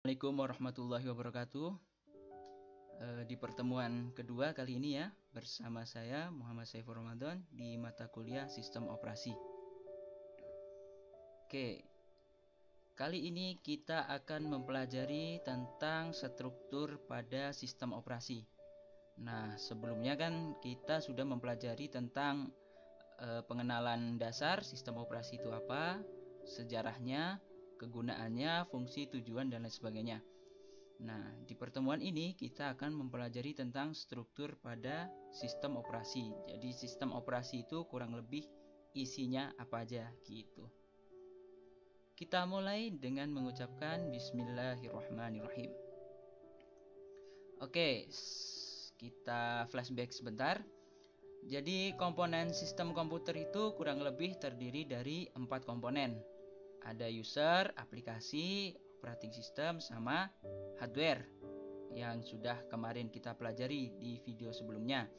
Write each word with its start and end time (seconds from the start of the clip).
Assalamualaikum 0.00 0.40
warahmatullahi 0.40 1.06
wabarakatuh. 1.12 1.68
Eh, 3.04 3.22
Di 3.28 3.36
pertemuan 3.36 4.08
kedua 4.16 4.56
kali 4.56 4.80
ini 4.80 4.96
ya 4.96 5.12
bersama 5.36 5.84
saya 5.84 6.32
Muhammad 6.32 6.64
Saifur 6.72 6.96
Ramadan 6.96 7.44
di 7.52 7.76
mata 7.76 8.08
kuliah 8.08 8.48
Sistem 8.48 8.88
Operasi. 8.88 9.36
Oke. 11.44 11.84
Kali 12.96 13.28
ini 13.28 13.60
kita 13.60 14.08
akan 14.08 14.48
mempelajari 14.48 15.44
tentang 15.44 16.16
struktur 16.16 17.04
pada 17.04 17.52
sistem 17.52 17.92
operasi. 17.92 18.40
Nah, 19.20 19.52
sebelumnya 19.60 20.16
kan 20.16 20.56
kita 20.64 21.04
sudah 21.04 21.28
mempelajari 21.28 21.92
tentang 21.92 22.48
eh, 23.20 23.44
pengenalan 23.44 24.16
dasar 24.16 24.64
sistem 24.64 24.96
operasi 25.04 25.36
itu 25.36 25.52
apa, 25.52 26.00
sejarahnya, 26.48 27.36
kegunaannya, 27.80 28.68
fungsi, 28.68 29.08
tujuan, 29.08 29.48
dan 29.48 29.64
lain 29.64 29.72
sebagainya. 29.72 30.20
Nah, 31.00 31.32
di 31.48 31.56
pertemuan 31.56 32.04
ini 32.04 32.36
kita 32.36 32.76
akan 32.76 32.92
mempelajari 32.92 33.56
tentang 33.56 33.96
struktur 33.96 34.60
pada 34.60 35.08
sistem 35.32 35.80
operasi. 35.80 36.28
Jadi, 36.44 36.76
sistem 36.76 37.16
operasi 37.16 37.64
itu 37.64 37.88
kurang 37.88 38.12
lebih 38.12 38.44
isinya 38.92 39.48
apa 39.56 39.88
aja 39.88 40.12
gitu. 40.28 40.68
Kita 42.12 42.44
mulai 42.44 42.92
dengan 42.92 43.32
mengucapkan 43.32 44.12
Bismillahirrahmanirrahim. 44.12 45.72
Oke, 47.64 48.12
kita 49.00 49.64
flashback 49.72 50.12
sebentar. 50.12 50.60
Jadi, 51.48 51.96
komponen 51.96 52.52
sistem 52.52 52.92
komputer 52.92 53.40
itu 53.40 53.72
kurang 53.72 54.04
lebih 54.04 54.36
terdiri 54.36 54.84
dari 54.84 55.24
empat 55.32 55.64
komponen 55.64 56.20
ada 56.84 57.06
user, 57.08 57.72
aplikasi, 57.76 58.76
operating 59.00 59.32
system, 59.32 59.80
sama 59.80 60.28
hardware 60.80 61.24
yang 61.96 62.22
sudah 62.22 62.60
kemarin 62.70 63.10
kita 63.10 63.34
pelajari 63.34 63.90
di 63.98 64.22
video 64.22 64.54
sebelumnya. 64.54 65.10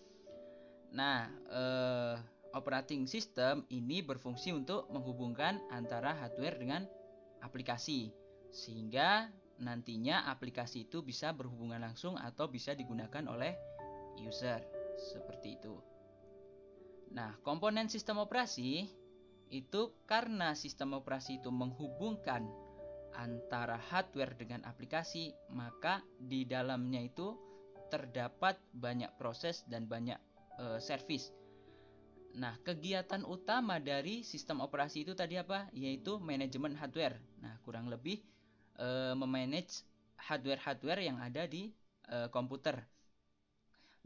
Nah, 0.95 1.27
eh, 1.51 2.15
operating 2.51 3.07
system 3.07 3.63
ini 3.71 4.03
berfungsi 4.03 4.51
untuk 4.51 4.87
menghubungkan 4.91 5.59
antara 5.71 6.15
hardware 6.15 6.59
dengan 6.59 6.83
aplikasi, 7.43 8.11
sehingga 8.51 9.31
nantinya 9.61 10.27
aplikasi 10.27 10.89
itu 10.89 11.05
bisa 11.05 11.31
berhubungan 11.31 11.79
langsung 11.79 12.17
atau 12.17 12.49
bisa 12.49 12.73
digunakan 12.75 13.23
oleh 13.29 13.55
user, 14.19 14.61
seperti 14.97 15.57
itu. 15.61 15.75
Nah, 17.11 17.35
komponen 17.43 17.91
sistem 17.91 18.23
operasi 18.23 18.87
itu 19.51 19.91
karena 20.07 20.55
sistem 20.55 20.95
operasi 20.95 21.43
itu 21.43 21.51
menghubungkan 21.51 22.47
antara 23.11 23.75
hardware 23.75 24.33
dengan 24.39 24.63
aplikasi, 24.63 25.35
maka 25.51 25.99
di 26.15 26.47
dalamnya 26.47 27.03
itu 27.03 27.35
terdapat 27.91 28.55
banyak 28.71 29.11
proses 29.19 29.67
dan 29.67 29.83
banyak 29.83 30.15
e, 30.55 30.79
service. 30.79 31.35
Nah, 32.39 32.55
kegiatan 32.63 33.27
utama 33.27 33.83
dari 33.83 34.23
sistem 34.23 34.63
operasi 34.63 35.03
itu 35.03 35.11
tadi 35.11 35.35
apa? 35.35 35.67
Yaitu 35.75 36.15
manajemen 36.23 36.71
hardware. 36.79 37.19
Nah, 37.43 37.59
kurang 37.67 37.91
lebih 37.91 38.23
e, 38.79 39.11
memanage 39.19 39.83
hardware-hardware 40.15 41.03
yang 41.03 41.19
ada 41.19 41.43
di 41.43 41.67
e, 42.07 42.31
komputer. 42.31 42.79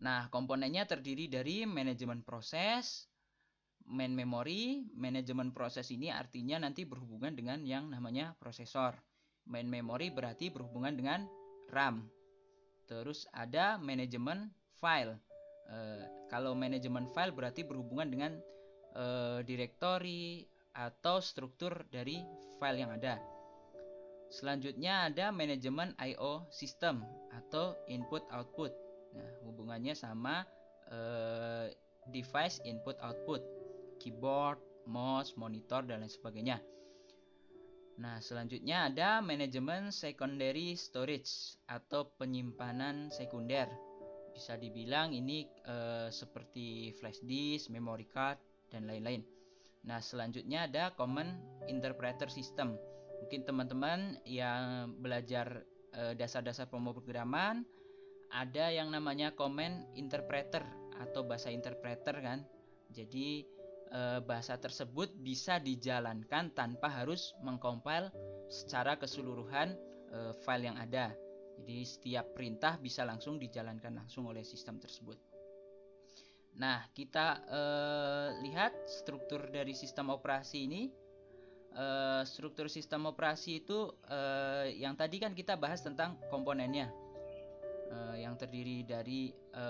Nah, 0.01 0.27
komponennya 0.33 0.89
terdiri 0.89 1.29
dari 1.29 1.63
manajemen 1.69 2.25
proses, 2.25 3.05
main 3.85 4.13
memory, 4.17 4.89
manajemen 4.97 5.53
proses 5.53 5.93
ini 5.93 6.09
artinya 6.09 6.57
nanti 6.65 6.83
berhubungan 6.85 7.37
dengan 7.37 7.61
yang 7.61 7.93
namanya 7.93 8.33
prosesor. 8.41 8.97
Main 9.45 9.69
memory 9.69 10.09
berarti 10.09 10.49
berhubungan 10.49 10.97
dengan 10.97 11.29
RAM. 11.69 12.09
Terus 12.89 13.29
ada 13.29 13.77
manajemen 13.77 14.49
file. 14.81 15.13
E, 15.69 15.77
kalau 16.33 16.57
manajemen 16.57 17.05
file 17.13 17.33
berarti 17.33 17.61
berhubungan 17.61 18.09
dengan 18.09 18.33
e, 18.97 19.05
directory 19.45 20.45
atau 20.73 21.21
struktur 21.21 21.85
dari 21.93 22.25
file 22.57 22.81
yang 22.81 22.91
ada. 22.97 23.21
Selanjutnya 24.33 25.13
ada 25.13 25.29
manajemen 25.29 25.93
I/O 26.01 26.49
system 26.49 27.05
atau 27.29 27.77
input 27.85 28.25
output. 28.33 28.73
Nah, 29.13 29.29
hubungannya 29.45 29.93
sama 29.93 30.41
e, 30.89 30.99
device 32.09 32.61
input 32.65 32.97
output 33.01 33.54
keyboard, 33.97 34.59
mouse, 34.85 35.33
monitor, 35.35 35.81
dan 35.85 36.01
lain 36.01 36.11
sebagainya. 36.11 36.57
Nah, 37.95 38.19
selanjutnya 38.19 38.91
ada 38.91 39.23
manajemen 39.23 39.87
secondary 39.87 40.75
storage 40.75 41.55
atau 41.71 42.11
penyimpanan 42.19 43.07
sekunder. 43.07 43.71
Bisa 44.35 44.59
dibilang 44.59 45.15
ini 45.15 45.47
e, 45.63 45.75
seperti 46.11 46.91
flash 46.99 47.23
disk, 47.23 47.71
memory 47.71 48.03
card, 48.11 48.35
dan 48.67 48.83
lain-lain. 48.83 49.23
Nah, 49.87 50.03
selanjutnya 50.03 50.67
ada 50.67 50.91
common 50.99 51.39
interpreter 51.71 52.27
system. 52.27 52.75
Mungkin 53.23 53.47
teman-teman 53.47 54.19
yang 54.27 54.91
belajar 54.99 55.63
e, 55.95 56.19
dasar-dasar 56.19 56.67
pemrograman 56.67 57.63
ada 58.35 58.75
yang 58.75 58.91
namanya 58.91 59.31
common 59.31 59.87
interpreter 59.95 60.67
atau 60.99 61.23
bahasa 61.23 61.47
interpreter 61.47 62.19
kan. 62.19 62.43
Jadi 62.91 63.54
e, 63.95 64.19
bahasa 64.27 64.59
tersebut 64.59 65.15
bisa 65.23 65.63
dijalankan 65.63 66.51
tanpa 66.51 66.91
harus 66.91 67.31
mengcompile 67.39 68.11
secara 68.51 68.99
keseluruhan 68.99 69.71
e, 70.11 70.35
file 70.43 70.67
yang 70.67 70.77
ada. 70.77 71.15
Jadi 71.55 71.87
setiap 71.87 72.35
perintah 72.35 72.75
bisa 72.75 73.07
langsung 73.07 73.39
dijalankan 73.39 73.95
langsung 73.95 74.27
oleh 74.27 74.43
sistem 74.43 74.75
tersebut. 74.75 75.15
Nah, 76.59 76.83
kita 76.91 77.47
e, 77.47 77.61
lihat 78.43 78.75
struktur 78.91 79.47
dari 79.47 79.71
sistem 79.71 80.11
operasi 80.11 80.57
ini. 80.67 80.91
E, 81.71 81.85
struktur 82.27 82.67
sistem 82.67 83.07
operasi 83.07 83.63
itu 83.63 83.91
e, 84.07 84.19
yang 84.75 84.99
tadi 84.99 85.23
kan 85.23 85.31
kita 85.31 85.55
bahas 85.55 85.79
tentang 85.79 86.19
komponennya, 86.27 86.91
yang 88.19 88.35
terdiri 88.35 88.83
dari 88.83 89.31
e, 89.31 89.65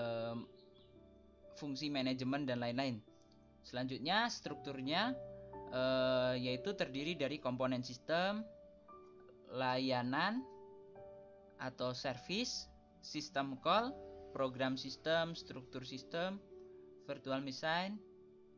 fungsi 1.54 1.86
manajemen 1.86 2.42
dan 2.42 2.58
lain-lain. 2.58 3.15
Selanjutnya 3.66 4.30
strukturnya 4.30 5.10
e, 5.74 5.82
yaitu 6.38 6.70
terdiri 6.78 7.18
dari 7.18 7.42
komponen 7.42 7.82
sistem, 7.82 8.46
layanan 9.50 10.46
atau 11.58 11.90
service, 11.90 12.70
sistem 13.02 13.58
call, 13.58 13.90
program 14.30 14.78
sistem, 14.78 15.34
struktur 15.34 15.82
sistem, 15.82 16.38
virtual 17.10 17.42
machine, 17.42 17.98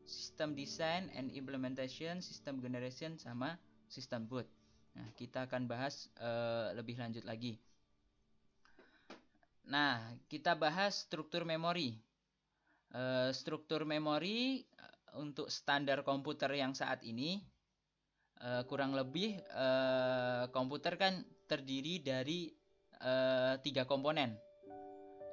sistem 0.05 0.53
design 0.53 1.09
and 1.17 1.33
implementation, 1.33 2.21
sistem 2.21 2.61
generation 2.61 3.17
sama 3.17 3.57
sistem 3.89 4.29
boot. 4.29 4.45
Nah, 4.93 5.09
kita 5.17 5.49
akan 5.49 5.65
bahas 5.65 6.05
e, 6.21 6.29
lebih 6.77 7.01
lanjut 7.01 7.25
lagi. 7.25 7.57
Nah, 9.69 10.01
kita 10.29 10.53
bahas 10.53 11.05
struktur 11.09 11.45
memori. 11.49 11.97
E, 12.93 13.01
struktur 13.33 13.85
memori 13.89 14.65
untuk 15.17 15.49
standar 15.49 16.05
komputer 16.05 16.53
yang 16.53 16.77
saat 16.77 17.01
ini 17.01 17.41
uh, 18.43 18.61
kurang 18.69 18.93
lebih 18.93 19.39
uh, 19.55 20.51
komputer 20.53 20.99
kan 20.99 21.25
terdiri 21.49 22.03
dari 22.03 22.51
uh, 23.01 23.57
tiga 23.63 23.89
komponen 23.89 24.37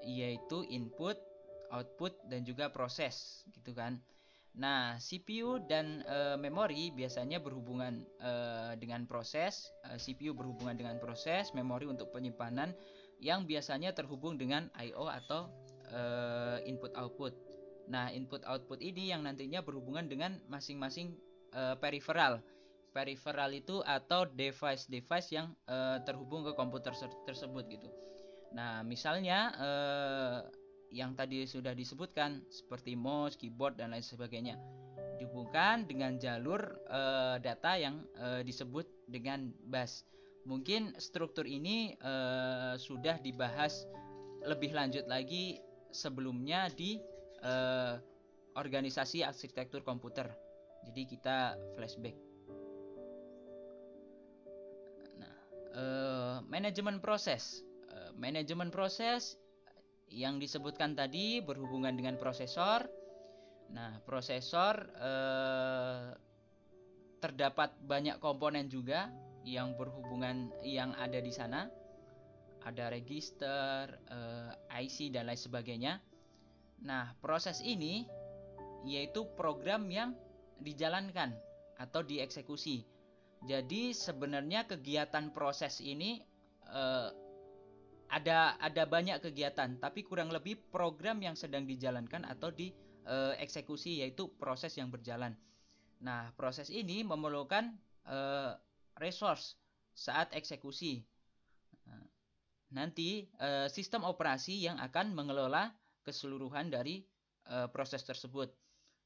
yaitu 0.06 0.62
input, 0.70 1.18
output 1.74 2.14
dan 2.30 2.46
juga 2.46 2.70
proses 2.70 3.42
gitu 3.50 3.74
kan. 3.74 3.98
Nah, 4.56 4.96
CPU 4.96 5.60
dan 5.68 6.00
e, 6.08 6.40
memori 6.40 6.88
biasanya 6.88 7.44
berhubungan 7.44 8.00
e, 8.16 8.32
dengan 8.80 9.04
proses, 9.04 9.68
e, 9.84 10.00
CPU 10.00 10.32
berhubungan 10.32 10.72
dengan 10.80 10.96
proses, 10.96 11.52
memori 11.52 11.84
untuk 11.84 12.08
penyimpanan 12.08 12.72
yang 13.20 13.44
biasanya 13.44 13.92
terhubung 13.92 14.40
dengan 14.40 14.72
I/O 14.76 15.08
atau 15.08 15.52
input 16.66 16.90
output. 16.98 17.30
Nah, 17.86 18.10
input 18.10 18.42
output 18.42 18.82
ini 18.82 19.14
yang 19.14 19.22
nantinya 19.22 19.62
berhubungan 19.62 20.10
dengan 20.10 20.38
masing-masing 20.50 21.14
uh, 21.54 21.78
peripheral. 21.78 22.42
Peripheral 22.90 23.52
itu 23.52 23.84
atau 23.84 24.24
device-device 24.24 25.28
yang 25.30 25.52
uh, 25.68 26.00
terhubung 26.02 26.42
ke 26.42 26.56
komputer 26.56 26.96
tersebut 27.28 27.64
gitu. 27.68 27.88
Nah, 28.56 28.80
misalnya 28.82 29.52
uh, 29.60 30.38
yang 30.90 31.12
tadi 31.12 31.44
sudah 31.44 31.76
disebutkan 31.76 32.40
seperti 32.48 32.96
mouse, 32.96 33.36
keyboard 33.36 33.76
dan 33.76 33.92
lain 33.92 34.06
sebagainya 34.06 34.56
dihubungkan 35.16 35.88
dengan 35.88 36.20
jalur 36.20 36.60
uh, 36.92 37.40
data 37.40 37.72
yang 37.80 38.04
uh, 38.20 38.44
disebut 38.44 38.84
dengan 39.08 39.50
bus. 39.66 40.04
Mungkin 40.46 40.94
struktur 41.00 41.48
ini 41.48 41.96
uh, 42.04 42.78
sudah 42.78 43.18
dibahas 43.18 43.88
lebih 44.46 44.76
lanjut 44.76 45.08
lagi 45.10 45.58
sebelumnya 45.90 46.70
di 46.70 47.02
uh, 47.42 48.00
organisasi 48.56 49.20
arsitektur 49.20 49.84
komputer. 49.84 50.32
Jadi 50.86 51.02
kita 51.04 51.58
flashback. 51.76 52.16
Nah, 55.18 55.36
uh, 55.76 56.36
manajemen 56.46 57.02
proses. 57.02 57.60
Uh, 57.90 58.14
manajemen 58.16 58.70
proses 58.72 59.36
yang 60.08 60.38
disebutkan 60.38 60.94
tadi 60.94 61.42
berhubungan 61.42 61.92
dengan 61.98 62.14
prosesor. 62.16 62.86
Nah, 63.74 63.98
prosesor 64.06 64.74
uh, 64.94 66.14
terdapat 67.18 67.74
banyak 67.82 68.22
komponen 68.22 68.70
juga 68.70 69.10
yang 69.42 69.74
berhubungan 69.74 70.54
yang 70.62 70.94
ada 70.94 71.18
di 71.18 71.34
sana. 71.34 71.66
Ada 72.66 72.90
register, 72.90 73.94
uh, 74.10 74.50
IC 74.74 75.14
dan 75.14 75.30
lain 75.30 75.38
sebagainya. 75.38 76.02
Nah, 76.82 77.16
proses 77.20 77.64
ini 77.64 78.04
yaitu 78.86 79.26
program 79.34 79.88
yang 79.90 80.14
dijalankan 80.62 81.34
atau 81.76 82.00
dieksekusi. 82.00 82.86
Jadi 83.44 83.92
sebenarnya 83.92 84.64
kegiatan 84.64 85.30
proses 85.34 85.82
ini 85.84 86.24
uh, 86.72 87.12
ada 88.06 88.54
ada 88.62 88.84
banyak 88.86 89.18
kegiatan, 89.20 89.76
tapi 89.82 90.06
kurang 90.06 90.30
lebih 90.30 90.56
program 90.70 91.20
yang 91.20 91.34
sedang 91.34 91.66
dijalankan 91.66 92.22
atau 92.24 92.54
dieksekusi 92.54 93.98
uh, 93.98 94.06
yaitu 94.06 94.30
proses 94.38 94.72
yang 94.78 94.88
berjalan. 94.88 95.34
Nah, 96.00 96.32
proses 96.38 96.70
ini 96.70 97.02
memerlukan 97.02 97.74
uh, 98.06 98.54
resource 99.02 99.58
saat 99.92 100.32
eksekusi. 100.32 101.02
Nah, 101.88 102.04
nanti 102.72 103.26
uh, 103.42 103.66
sistem 103.68 104.06
operasi 104.06 104.64
yang 104.64 104.78
akan 104.80 105.12
mengelola 105.12 105.74
keseluruhan 106.06 106.70
dari 106.70 107.02
uh, 107.50 107.66
proses 107.66 108.06
tersebut. 108.06 108.54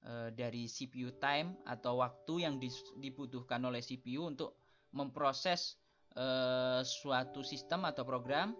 Eh, 0.00 0.32
dari 0.32 0.64
CPU 0.64 1.12
time 1.20 1.60
atau 1.68 2.00
waktu 2.00 2.48
yang 2.48 2.56
dibutuhkan 2.96 3.60
oleh 3.60 3.84
CPU 3.84 4.32
untuk 4.32 4.56
memproses 4.96 5.76
uh, 6.16 6.80
suatu 6.80 7.44
sistem 7.44 7.84
atau 7.84 8.08
program, 8.08 8.56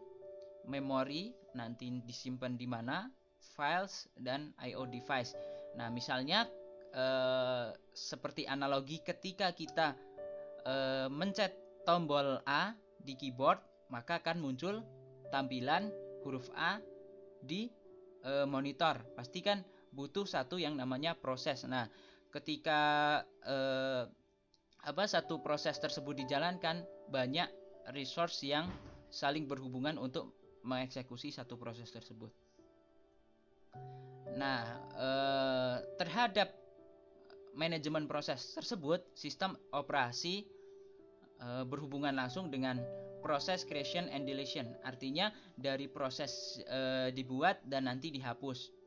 memori 0.68 1.32
nanti 1.56 1.88
disimpan 2.04 2.60
di 2.60 2.68
mana, 2.68 3.08
files 3.56 4.04
dan 4.20 4.52
I/O 4.60 4.84
device. 4.84 5.32
Nah, 5.80 5.88
misalnya 5.88 6.44
uh, 6.92 7.72
seperti 7.96 8.44
analogi 8.44 9.00
ketika 9.00 9.56
kita 9.56 9.96
uh, 10.68 11.08
mencet 11.08 11.56
tombol 11.88 12.36
A 12.44 12.76
di 13.00 13.16
keyboard, 13.16 13.64
maka 13.88 14.20
akan 14.20 14.44
muncul 14.44 14.84
tampilan 15.32 15.88
huruf 16.20 16.52
A 16.52 16.84
di 17.40 17.72
uh, 18.24 18.46
monitor. 18.48 19.00
Pastikan 19.14 19.62
butuh 19.90 20.24
satu 20.26 20.56
yang 20.56 20.78
namanya 20.78 21.18
proses. 21.18 21.66
Nah, 21.66 21.90
ketika 22.30 22.80
eh, 23.42 24.06
apa 24.80 25.04
satu 25.04 25.42
proses 25.42 25.76
tersebut 25.76 26.24
dijalankan, 26.24 26.86
banyak 27.10 27.50
resource 27.92 28.46
yang 28.46 28.70
saling 29.10 29.50
berhubungan 29.50 29.98
untuk 29.98 30.32
mengeksekusi 30.62 31.34
satu 31.34 31.58
proses 31.58 31.90
tersebut. 31.90 32.30
Nah, 34.38 34.62
eh, 34.94 35.76
terhadap 35.98 36.54
manajemen 37.58 38.06
proses 38.06 38.54
tersebut, 38.54 39.02
sistem 39.18 39.58
operasi 39.74 40.46
eh, 41.42 41.64
berhubungan 41.66 42.14
langsung 42.14 42.46
dengan 42.48 42.78
proses 43.20 43.62
creation 43.68 44.08
and 44.10 44.26
deletion. 44.26 44.72
Artinya 44.82 45.30
dari 45.56 45.86
proses 45.86 46.60
e, 46.64 47.12
dibuat 47.14 47.60
dan 47.64 47.86
nanti 47.86 48.10
dihapus. 48.10 48.80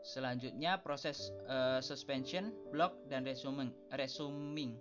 Selanjutnya 0.00 0.80
proses 0.80 1.28
uh, 1.44 1.76
suspension, 1.84 2.56
block 2.72 2.96
dan 3.12 3.20
resuming. 3.20 3.68
resuming. 3.92 4.72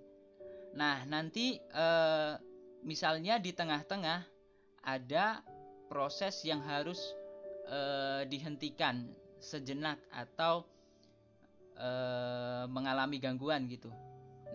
Nah, 0.79 1.03
nanti 1.11 1.59
uh, 1.75 2.39
misalnya 2.87 3.35
di 3.35 3.51
tengah-tengah 3.51 4.23
ada 4.87 5.43
proses 5.91 6.39
yang 6.47 6.63
harus 6.63 7.11
uh, 7.67 8.23
dihentikan 8.31 9.11
sejenak 9.43 9.99
atau 10.15 10.63
uh, 11.75 12.63
mengalami 12.71 13.19
gangguan 13.19 13.67
gitu. 13.67 13.91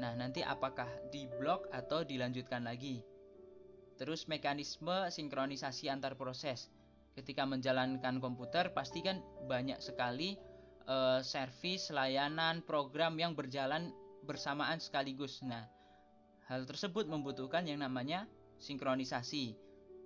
Nah, 0.01 0.17
nanti 0.17 0.41
apakah 0.41 0.89
di 1.13 1.29
blok 1.29 1.69
atau 1.77 2.03
dilanjutkan 2.09 2.65
lagi? 2.65 3.05
Terus 3.95 4.27
mekanisme 4.27 5.09
sinkronisasi 5.11 5.87
antar 5.87 6.19
proses. 6.19 6.71
Ketika 7.15 7.47
menjalankan 7.47 8.19
komputer 8.19 8.75
pasti 8.75 9.07
kan 9.07 9.23
banyak 9.47 9.79
sekali 9.79 10.35
uh, 10.91 11.23
servis, 11.23 11.95
layanan, 11.95 12.67
program 12.67 13.15
yang 13.15 13.39
berjalan 13.39 13.95
bersamaan 14.27 14.83
sekaligus. 14.83 15.45
Nah, 15.47 15.63
hal 16.51 16.67
tersebut 16.67 17.07
membutuhkan 17.07 17.63
yang 17.71 17.87
namanya 17.87 18.27
sinkronisasi 18.59 19.55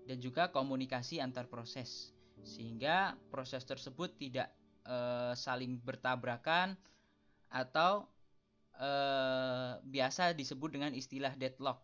dan 0.05 0.21
juga 0.21 0.53
komunikasi 0.53 1.21
antar 1.21 1.49
proses 1.49 2.13
sehingga 2.47 3.19
proses 3.33 3.67
tersebut 3.67 4.15
tidak 4.17 4.49
uh, 4.87 5.35
saling 5.35 5.81
bertabrakan 5.83 6.79
atau 7.51 8.07
uh, 8.79 9.81
biasa 9.83 10.33
disebut 10.37 10.71
dengan 10.71 10.93
istilah 10.95 11.35
deadlock 11.35 11.83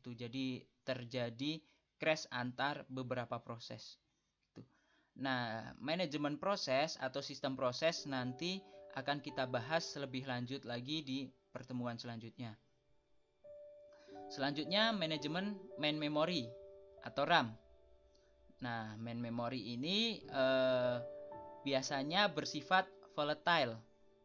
gitu. 0.00 0.12
Jadi 0.16 0.64
terjadi 0.84 1.58
crash 1.98 2.28
antar 2.30 2.84
beberapa 2.86 3.40
proses. 3.40 3.96
Nah, 5.14 5.72
manajemen 5.78 6.36
proses 6.42 6.98
atau 6.98 7.22
sistem 7.22 7.54
proses 7.54 8.04
nanti 8.10 8.58
akan 8.98 9.22
kita 9.22 9.46
bahas 9.46 9.94
lebih 9.98 10.26
lanjut 10.26 10.62
lagi 10.66 11.02
di 11.02 11.18
pertemuan 11.54 11.98
selanjutnya. 11.98 12.54
Selanjutnya, 14.30 14.90
manajemen 14.90 15.54
main 15.78 15.94
memory 15.94 16.50
atau 17.06 17.22
RAM. 17.22 17.54
Nah, 18.62 18.98
main 18.98 19.18
memory 19.20 19.78
ini 19.78 20.18
eh, 20.24 20.96
biasanya 21.62 22.30
bersifat 22.30 22.90
volatile 23.14 23.78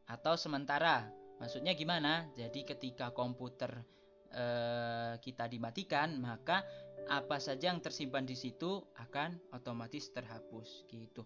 atau 0.09 0.33
sementara. 0.33 1.05
Maksudnya 1.37 1.77
gimana? 1.77 2.27
Jadi 2.33 2.65
ketika 2.65 3.13
komputer 3.13 3.85
eh, 4.33 5.13
kita 5.21 5.49
dimatikan, 5.49 6.17
maka 6.21 6.63
apa 7.09 7.41
saja 7.41 7.73
yang 7.73 7.81
tersimpan 7.81 8.21
di 8.21 8.37
situ 8.37 8.85
akan 9.01 9.57
otomatis 9.57 10.13
terhapus 10.13 10.85
gitu. 10.85 11.25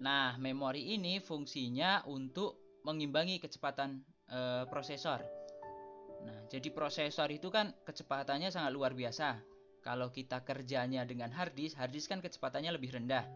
Nah, 0.00 0.40
memori 0.40 0.96
ini 0.96 1.20
fungsinya 1.20 2.08
untuk 2.08 2.80
mengimbangi 2.86 3.36
kecepatan 3.42 4.00
e, 4.24 4.64
prosesor. 4.70 5.20
Nah, 6.24 6.40
jadi 6.48 6.72
prosesor 6.72 7.28
itu 7.28 7.52
kan 7.52 7.76
kecepatannya 7.84 8.48
sangat 8.48 8.72
luar 8.72 8.96
biasa. 8.96 9.36
Kalau 9.82 10.08
kita 10.08 10.42
kerjanya 10.42 11.04
dengan 11.04 11.28
hard 11.34 11.54
disk, 11.54 11.76
hard 11.76 11.92
disk 11.92 12.08
kan 12.08 12.24
kecepatannya 12.24 12.72
lebih 12.72 12.94
rendah. 12.94 13.26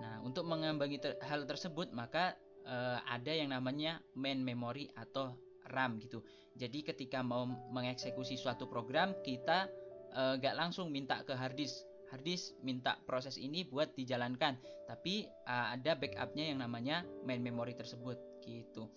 Nah, 0.00 0.22
untuk 0.22 0.46
mengimbangi 0.46 1.02
ter 1.02 1.18
hal 1.24 1.48
tersebut 1.48 1.90
maka 1.96 2.36
e, 2.62 2.76
ada 3.08 3.32
yang 3.32 3.50
namanya 3.50 3.98
main 4.14 4.38
memory 4.38 4.92
atau 4.94 5.34
RAM 5.66 5.96
gitu. 5.98 6.20
Jadi 6.60 6.84
ketika 6.84 7.24
mau 7.24 7.48
mengeksekusi 7.48 8.36
suatu 8.36 8.68
program, 8.68 9.16
kita 9.24 9.64
uh, 10.12 10.36
gak 10.36 10.52
langsung 10.60 10.92
minta 10.92 11.24
ke 11.24 11.32
harddisk 11.32 11.88
harddisk 12.12 12.58
minta 12.66 12.98
proses 13.06 13.40
ini 13.40 13.64
buat 13.64 13.96
dijalankan. 13.96 14.60
Tapi 14.84 15.24
uh, 15.48 15.72
ada 15.72 15.96
backupnya 15.96 16.52
yang 16.52 16.60
namanya 16.60 17.06
main 17.24 17.40
memory 17.40 17.72
tersebut 17.72 18.18
gitu. 18.44 18.90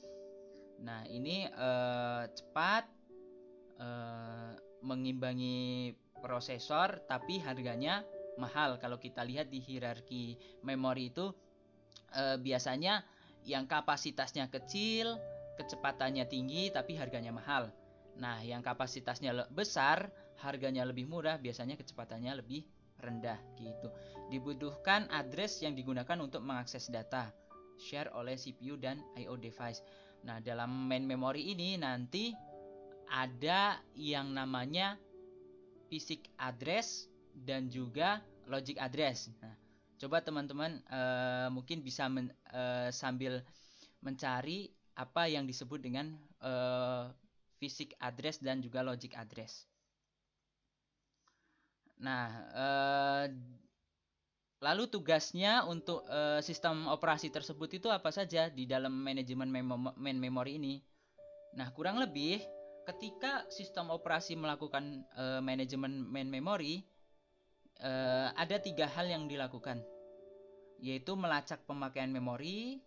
Nah 0.84 1.08
ini 1.08 1.48
uh, 1.48 2.27
cepat 2.27 2.84
uh, 3.79 4.58
mengimbangi 4.84 5.93
prosesor 6.20 7.05
tapi 7.08 7.39
harganya 7.39 8.03
mahal. 8.36 8.82
Kalau 8.82 8.98
kita 8.98 9.22
lihat 9.24 9.48
di 9.53 9.62
hierarki 9.62 10.36
memori 10.65 11.13
itu 11.13 11.32
uh, 12.17 12.36
biasanya 12.41 13.05
yang 13.46 13.70
kapasitasnya 13.70 14.50
kecil 14.50 15.22
kecepatannya 15.60 16.26
tinggi 16.30 16.74
tapi 16.74 16.98
harganya 16.98 17.34
mahal 17.34 17.70
nah 18.14 18.42
yang 18.46 18.62
kapasitasnya 18.62 19.50
besar 19.50 20.14
harganya 20.44 20.84
lebih 20.84 21.08
murah, 21.08 21.40
biasanya 21.40 21.80
kecepatannya 21.80 22.44
lebih 22.44 22.68
rendah 23.00 23.40
gitu. 23.60 23.88
Dibutuhkan 24.28 25.08
address 25.12 25.64
yang 25.64 25.76
digunakan 25.76 26.20
untuk 26.20 26.44
mengakses 26.44 26.92
data 26.92 27.32
share 27.80 28.12
oleh 28.16 28.36
CPU 28.36 28.76
dan 28.80 29.00
I/O 29.16 29.40
device. 29.40 29.80
Nah, 30.24 30.40
dalam 30.40 30.88
main 30.88 31.04
memory 31.04 31.52
ini 31.56 31.76
nanti 31.80 32.32
ada 33.12 33.80
yang 33.96 34.32
namanya 34.32 34.96
basic 35.92 36.32
address 36.40 37.12
dan 37.34 37.68
juga 37.68 38.24
logic 38.48 38.80
address. 38.80 39.32
Nah, 39.44 39.56
coba 40.00 40.24
teman-teman 40.24 40.80
uh, 40.92 41.48
mungkin 41.52 41.84
bisa 41.84 42.08
men, 42.08 42.32
uh, 42.56 42.88
sambil 42.92 43.44
mencari 44.00 44.72
apa 44.94 45.26
yang 45.26 45.50
disebut 45.50 45.82
dengan 45.82 46.14
uh, 46.42 47.10
basic 47.64 47.96
address 48.04 48.44
dan 48.44 48.60
juga 48.60 48.84
logic 48.84 49.16
address. 49.16 49.64
Nah, 52.04 52.28
eh, 52.52 53.26
lalu 54.60 54.84
tugasnya 54.92 55.64
untuk 55.64 56.04
eh, 56.12 56.44
sistem 56.44 56.92
operasi 56.92 57.32
tersebut 57.32 57.80
itu 57.80 57.88
apa 57.88 58.12
saja 58.12 58.52
di 58.52 58.68
dalam 58.68 58.92
manajemen 58.92 59.48
main 59.96 60.18
memory 60.20 60.60
ini? 60.60 60.84
Nah, 61.56 61.72
kurang 61.72 62.04
lebih 62.04 62.44
ketika 62.84 63.48
sistem 63.48 63.88
operasi 63.96 64.36
melakukan 64.36 65.08
eh, 65.16 65.40
manajemen 65.40 66.04
main 66.12 66.28
memory, 66.28 66.84
uh, 67.80 68.30
ada 68.38 68.60
tiga 68.62 68.86
hal 68.86 69.10
yang 69.10 69.26
dilakukan, 69.26 69.82
yaitu 70.84 71.16
melacak 71.18 71.64
pemakaian 71.66 72.12
memori, 72.12 72.84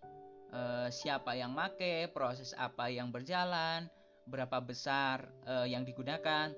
uh, 0.52 0.88
siapa 0.90 1.34
yang 1.34 1.54
make, 1.54 2.10
proses 2.12 2.52
apa 2.58 2.90
yang 2.90 3.10
berjalan, 3.10 3.88
berapa 4.26 4.58
besar 4.62 5.26
uh, 5.46 5.66
yang 5.66 5.86
digunakan, 5.86 6.50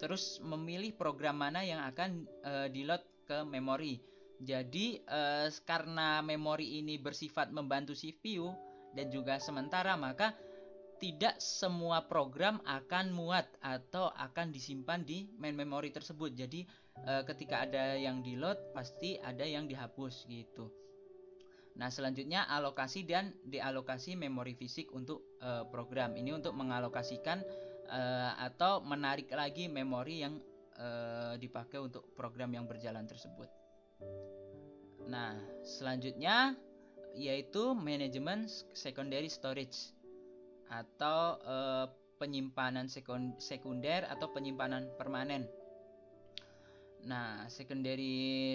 terus 0.00 0.40
memilih 0.42 0.96
program 0.96 1.38
mana 1.38 1.62
yang 1.62 1.80
akan 1.84 2.26
uh, 2.42 2.66
di 2.72 2.82
load 2.82 3.04
ke 3.28 3.44
memori. 3.44 4.00
Jadi 4.42 4.98
uh, 5.06 5.46
karena 5.62 6.18
memori 6.24 6.82
ini 6.82 6.98
bersifat 6.98 7.54
membantu 7.54 7.94
CPU 7.94 8.50
dan 8.92 9.08
juga 9.08 9.38
sementara 9.38 9.94
maka 9.94 10.34
tidak 11.02 11.42
semua 11.42 12.06
program 12.06 12.62
akan 12.62 13.10
muat 13.10 13.50
atau 13.58 14.14
akan 14.14 14.54
disimpan 14.54 15.02
di 15.02 15.26
main 15.34 15.58
memory 15.58 15.90
tersebut. 15.90 16.30
Jadi 16.30 16.62
e, 16.94 17.12
ketika 17.26 17.66
ada 17.66 17.98
yang 17.98 18.22
di 18.22 18.38
load 18.38 18.70
pasti 18.70 19.18
ada 19.18 19.42
yang 19.42 19.66
dihapus 19.66 20.30
gitu. 20.30 20.70
Nah, 21.72 21.88
selanjutnya 21.88 22.44
alokasi 22.52 23.08
dan 23.08 23.32
dealokasi 23.48 24.12
memori 24.12 24.52
fisik 24.52 24.92
untuk 24.92 25.40
e, 25.40 25.64
program. 25.72 26.12
Ini 26.12 26.36
untuk 26.36 26.52
mengalokasikan 26.52 27.40
e, 27.88 28.00
atau 28.44 28.84
menarik 28.84 29.32
lagi 29.32 29.72
memori 29.72 30.20
yang 30.20 30.36
e, 30.76 30.88
dipakai 31.40 31.80
untuk 31.80 32.12
program 32.12 32.52
yang 32.52 32.68
berjalan 32.68 33.08
tersebut. 33.08 33.48
Nah, 35.08 35.36
selanjutnya 35.64 36.56
yaitu 37.12 37.76
manajemen 37.76 38.48
secondary 38.72 39.28
storage 39.28 39.92
atau 40.72 41.36
penyimpanan 42.16 42.88
sekunder 43.36 44.08
atau 44.08 44.32
penyimpanan 44.32 44.88
permanen. 44.96 45.44
Nah, 47.02 47.50
secondary 47.50 48.54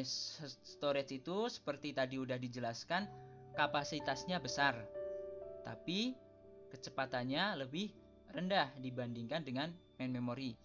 storage 0.63 1.19
itu 1.19 1.51
seperti 1.51 1.91
tadi 1.91 2.15
udah 2.15 2.39
dijelaskan 2.39 3.03
kapasitasnya 3.59 4.39
besar, 4.39 4.87
tapi 5.67 6.15
kecepatannya 6.71 7.59
lebih 7.59 7.91
rendah 8.31 8.71
dibandingkan 8.79 9.43
dengan 9.43 9.75
main 9.99 10.11
memory. 10.15 10.55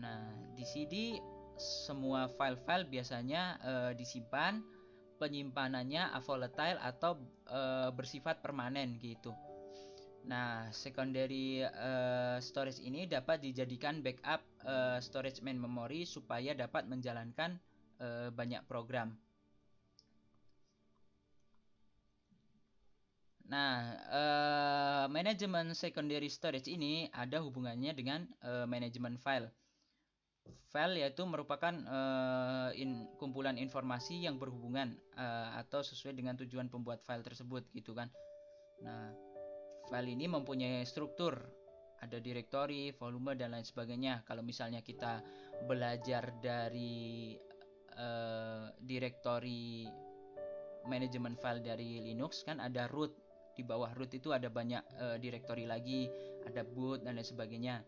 Nah, 0.00 0.32
di 0.56 0.64
sini 0.64 1.20
semua 1.60 2.26
file-file 2.34 2.88
biasanya 2.88 3.42
e, 3.62 3.72
disimpan 3.94 4.64
penyimpanannya 5.20 6.10
volatile 6.24 6.80
atau 6.82 7.20
e, 7.46 7.60
bersifat 7.94 8.40
permanen 8.40 8.96
gitu. 8.98 9.30
Nah, 10.24 10.72
secondary 10.72 11.60
uh, 11.60 12.40
storage 12.40 12.80
ini 12.80 13.04
dapat 13.04 13.44
dijadikan 13.44 14.00
backup 14.00 14.40
uh, 14.64 14.96
storage 15.04 15.44
main 15.44 15.60
memory 15.60 16.08
supaya 16.08 16.56
dapat 16.56 16.88
menjalankan 16.88 17.60
uh, 18.00 18.32
banyak 18.32 18.64
program. 18.64 19.12
Nah, 23.44 23.92
uh, 24.08 25.04
manajemen 25.12 25.76
secondary 25.76 26.32
storage 26.32 26.72
ini 26.72 27.12
ada 27.12 27.44
hubungannya 27.44 27.92
dengan 27.92 28.24
uh, 28.40 28.64
manajemen 28.64 29.20
file. 29.20 29.52
File 30.72 31.04
yaitu 31.04 31.28
merupakan 31.28 31.76
uh, 31.84 32.72
in, 32.72 33.04
kumpulan 33.20 33.60
informasi 33.60 34.24
yang 34.24 34.40
berhubungan 34.40 34.96
uh, 35.20 35.60
atau 35.60 35.84
sesuai 35.84 36.16
dengan 36.16 36.34
tujuan 36.40 36.72
pembuat 36.72 37.04
file 37.04 37.20
tersebut 37.20 37.68
gitu 37.76 37.92
kan. 37.92 38.08
Nah, 38.80 39.12
File 39.84 40.16
ini 40.16 40.24
mempunyai 40.24 40.82
struktur, 40.88 41.36
ada 42.00 42.20
direktori, 42.20 42.92
volume 42.92 43.36
dan 43.36 43.56
lain 43.56 43.64
sebagainya. 43.64 44.24
Kalau 44.24 44.44
misalnya 44.44 44.80
kita 44.84 45.24
belajar 45.64 46.36
dari 46.40 47.36
uh, 47.96 48.68
direktori 48.80 49.88
manajemen 50.84 51.36
file 51.40 51.64
dari 51.64 52.04
Linux 52.04 52.44
kan 52.44 52.60
ada 52.60 52.88
root. 52.92 53.12
Di 53.54 53.62
bawah 53.62 53.94
root 53.94 54.12
itu 54.12 54.34
ada 54.34 54.50
banyak 54.50 54.82
uh, 54.98 55.16
direktori 55.16 55.64
lagi, 55.64 56.10
ada 56.44 56.66
boot 56.66 57.06
dan 57.06 57.16
lain 57.16 57.24
sebagainya. 57.24 57.80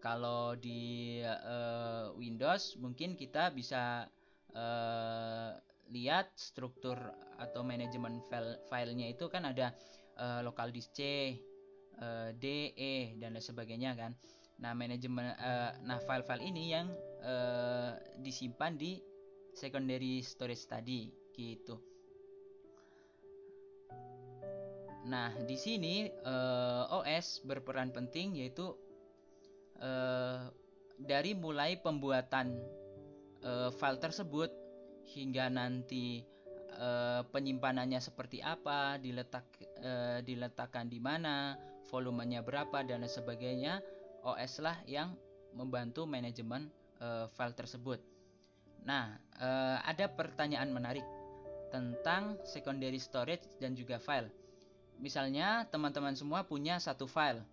Kalau 0.00 0.56
di 0.56 1.20
uh, 1.24 2.12
Windows 2.16 2.76
mungkin 2.80 3.16
kita 3.16 3.52
bisa 3.52 4.08
uh, 4.56 5.50
lihat 5.90 6.30
struktur 6.38 6.96
atau 7.36 7.64
manajemen 7.66 8.22
file 8.30 8.60
filenya 8.70 9.10
itu 9.10 9.26
kan 9.28 9.44
ada 9.48 9.74
uh, 10.20 10.40
lokal 10.44 10.68
disk 10.70 10.92
C, 10.92 11.00
uh, 11.98 12.30
D, 12.36 12.76
E 12.76 13.16
dan 13.16 13.32
lain 13.32 13.42
sebagainya 13.42 13.96
kan. 13.96 14.12
Nah, 14.60 14.76
manajemen 14.76 15.32
uh, 15.40 15.72
nah 15.88 15.96
file-file 16.04 16.44
ini 16.44 16.76
yang 16.76 16.92
uh, 17.24 17.96
disimpan 18.20 18.76
di 18.76 19.00
secondary 19.56 20.20
storage 20.20 20.68
tadi 20.68 21.08
gitu. 21.32 21.80
Nah, 25.08 25.32
di 25.48 25.56
sini 25.56 26.12
uh, 26.28 27.00
OS 27.00 27.40
berperan 27.48 27.88
penting 27.88 28.36
yaitu 28.36 28.76
uh, 29.80 30.52
dari 31.00 31.32
mulai 31.32 31.80
pembuatan 31.80 32.52
uh, 33.40 33.72
file 33.72 33.96
tersebut 33.96 34.52
hingga 35.08 35.48
nanti 35.48 36.22
uh, 36.80 37.20
penyimpanannya 37.28 38.00
seperti 38.00 38.40
apa, 38.40 38.96
diletak 38.96 39.44
uh, 39.84 40.18
diletakkan 40.24 40.88
di 40.88 40.96
mana, 40.98 41.54
volumenya 41.92 42.40
berapa 42.40 42.80
dan 42.82 43.04
sebagainya. 43.04 43.84
OS 44.20 44.60
lah 44.60 44.76
yang 44.84 45.16
membantu 45.56 46.04
manajemen 46.04 46.68
uh, 47.00 47.24
file 47.32 47.56
tersebut. 47.56 48.00
Nah, 48.80 49.12
ada 49.84 50.08
pertanyaan 50.08 50.72
menarik 50.72 51.04
tentang 51.68 52.40
secondary 52.48 52.96
storage 52.96 53.44
dan 53.60 53.76
juga 53.76 54.00
file. 54.00 54.32
Misalnya, 54.96 55.68
teman-teman 55.68 56.16
semua 56.16 56.48
punya 56.48 56.80
satu 56.80 57.04
file. 57.04 57.44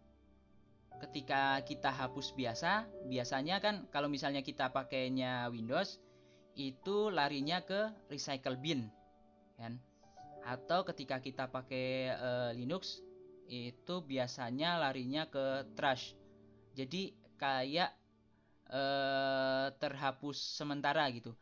Ketika 1.03 1.59
kita 1.67 1.91
hapus 1.91 2.31
biasa, 2.31 2.87
biasanya 3.11 3.59
kan 3.59 3.91
kalau 3.91 4.07
misalnya 4.07 4.39
kita 4.39 4.71
pakainya 4.71 5.51
Windows, 5.51 5.99
itu 6.55 7.11
larinya 7.11 7.59
ke 7.59 7.91
recycle 8.07 8.55
bin 8.55 8.87
kan? 9.57 9.81
Atau 10.45 10.85
ketika 10.87 11.19
kita 11.19 11.49
pakai 11.51 12.13
uh, 12.13 12.51
Linux 12.55 13.01
itu 13.49 13.95
biasanya 14.05 14.79
larinya 14.79 15.27
ke 15.27 15.67
trash. 15.75 16.15
Jadi 16.77 17.11
kayak 17.35 17.91
uh, 18.69 19.73
terhapus 19.75 20.37
sementara 20.37 21.09
gitu. 21.11 21.33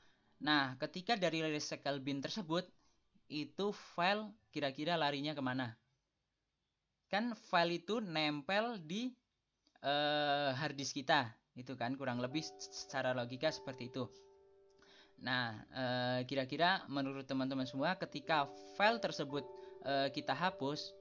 Nah 0.41 0.79
ketika 0.79 1.19
dari 1.19 1.43
recycle 1.43 2.01
bin 2.01 2.23
tersebut 2.23 2.65
itu 3.29 3.75
file 3.93 4.31
kira-kira 4.49 4.95
larinya 4.95 5.35
ke 5.35 5.43
mana? 5.43 5.75
Kan 7.11 7.37
file 7.37 7.83
itu 7.83 8.01
nempel 8.01 8.81
di 8.81 9.13
uh, 9.85 10.55
hard 10.55 10.79
disk 10.79 10.97
kita 10.97 11.29
itu 11.53 11.75
kan? 11.77 11.93
Kurang 11.99 12.23
lebih 12.23 12.41
secara 12.57 13.13
logika 13.13 13.51
seperti 13.51 13.91
itu 13.91 14.09
Nah, 15.21 15.55
eh, 15.71 16.19
kira-kira 16.27 16.83
menurut 16.91 17.23
teman-teman 17.23 17.63
semua 17.63 17.95
ketika 17.95 18.49
file 18.75 18.99
tersebut 18.99 19.43
eh, 19.85 20.09
kita 20.11 20.35
hapus, 20.35 20.91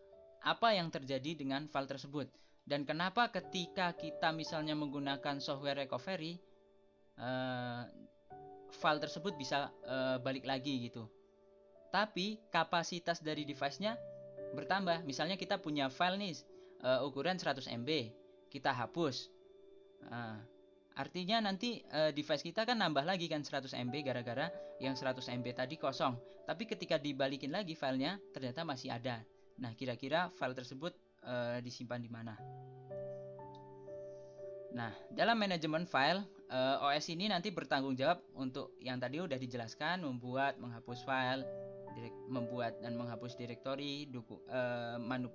apa 0.44 0.76
yang 0.76 0.92
terjadi 0.92 1.34
dengan 1.34 1.66
file 1.66 1.88
tersebut? 1.88 2.28
Dan 2.64 2.84
kenapa 2.88 3.28
ketika 3.28 3.92
kita 3.92 4.32
misalnya 4.32 4.72
menggunakan 4.76 5.40
software 5.40 5.84
recovery, 5.84 6.38
eh, 7.18 7.82
file 8.74 9.00
tersebut 9.00 9.38
bisa 9.38 9.70
balik 10.18 10.42
lagi 10.42 10.90
gitu. 10.90 11.06
Tapi 11.94 12.42
kapasitas 12.50 13.22
dari 13.22 13.46
device-nya 13.46 13.94
bertambah. 14.50 15.06
Misalnya 15.06 15.38
kita 15.38 15.62
punya 15.62 15.86
file 15.86 16.18
nih 16.18 16.34
ukuran 17.06 17.38
100 17.38 17.70
MB, 17.70 18.10
kita 18.50 18.74
hapus. 18.74 19.30
Nah, 20.10 20.42
Artinya 20.94 21.42
nanti 21.42 21.82
e, 21.82 22.14
device 22.14 22.46
kita 22.46 22.62
kan 22.62 22.78
nambah 22.78 23.02
lagi 23.02 23.26
kan 23.26 23.42
100 23.42 23.74
MB 23.90 23.94
gara-gara 24.06 24.46
yang 24.78 24.94
100 24.94 25.26
MB 25.42 25.46
tadi 25.50 25.74
kosong. 25.74 26.14
Tapi 26.46 26.70
ketika 26.70 27.02
dibalikin 27.02 27.50
lagi 27.50 27.74
filenya 27.74 28.22
ternyata 28.30 28.62
masih 28.62 28.94
ada. 28.94 29.18
Nah, 29.58 29.74
kira-kira 29.74 30.30
file 30.34 30.54
tersebut 30.54 30.94
e, 31.26 31.58
disimpan 31.66 31.98
di 31.98 32.10
mana? 32.10 32.34
Nah, 34.74 34.90
dalam 35.14 35.38
manajemen 35.38 35.86
file, 35.86 36.26
e, 36.50 36.58
eh, 36.58 36.86
OS 36.90 37.06
ini 37.14 37.30
nanti 37.30 37.54
bertanggung 37.54 37.94
jawab 37.94 38.18
untuk 38.34 38.74
yang 38.82 38.98
tadi 38.98 39.22
udah 39.22 39.38
dijelaskan, 39.38 40.02
membuat, 40.02 40.58
menghapus 40.58 41.06
file, 41.06 41.46
direk, 41.94 42.14
membuat 42.26 42.82
dan 42.82 42.98
menghapus 42.98 43.38
direktori, 43.38 44.10
e, 44.10 44.60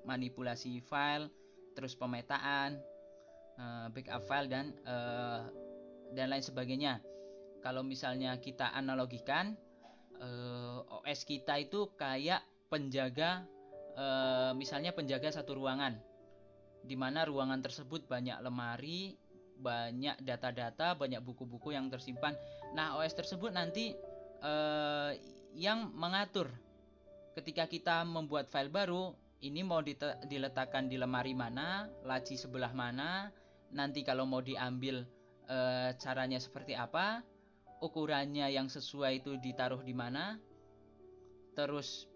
manipulasi 0.04 0.84
file, 0.84 1.32
terus 1.72 1.96
pemetaan, 1.96 2.75
uh, 3.60 3.88
backup 3.92 4.24
file 4.25 4.48
dan 4.48 4.72
uh, 4.88 5.44
dan 6.16 6.32
lain 6.32 6.42
sebagainya. 6.42 7.04
Kalau 7.60 7.84
misalnya 7.84 8.39
kita 8.39 8.72
analogikan 8.72 9.54
uh, 10.24 10.80
eh, 10.80 11.12
OS 11.12 11.28
kita 11.28 11.60
itu 11.60 11.92
kayak 12.00 12.39
penjaga 12.72 13.44
uh, 14.00 14.56
misalnya 14.56 14.96
penjaga 14.96 15.28
satu 15.28 15.60
ruangan 15.60 16.00
di 16.88 16.96
mana 16.96 17.28
ruangan 17.28 17.60
tersebut 17.60 18.08
banyak 18.08 18.39
lemari 18.39 19.20
banyak 19.60 20.24
data-data, 20.24 20.96
banyak 20.96 21.20
buku-buku 21.20 21.75
yang 21.75 21.92
tersimpan. 21.92 22.32
Nah, 22.72 22.96
OS 22.96 23.12
tersebut 23.12 23.51
nanti 23.51 23.92
uh, 24.39 25.12
yang 25.51 25.92
mengatur 25.92 26.48
ketika 27.36 27.68
kita 27.68 28.08
membuat 28.08 28.48
file 28.48 28.72
baru, 28.72 29.12
ini 29.44 29.63
mau 29.63 29.84
diletakkan 30.28 30.88
di 30.88 30.96
lemari 30.96 31.36
mana, 31.36 31.88
laci 32.08 32.39
sebelah 32.39 32.72
mana, 32.72 33.32
nanti 33.74 34.02
kalau 34.02 34.26
mau 34.26 34.42
diambil 34.42 35.06
uh, 35.50 35.94
caranya 35.98 36.42
seperti 36.42 36.74
apa, 36.74 37.22
ukurannya 37.80 38.50
yang 38.52 38.68
sesuai 38.68 39.24
itu 39.24 39.38
ditaruh 39.40 39.82
di 39.82 39.96
mana, 39.96 40.38
terus 41.56 42.10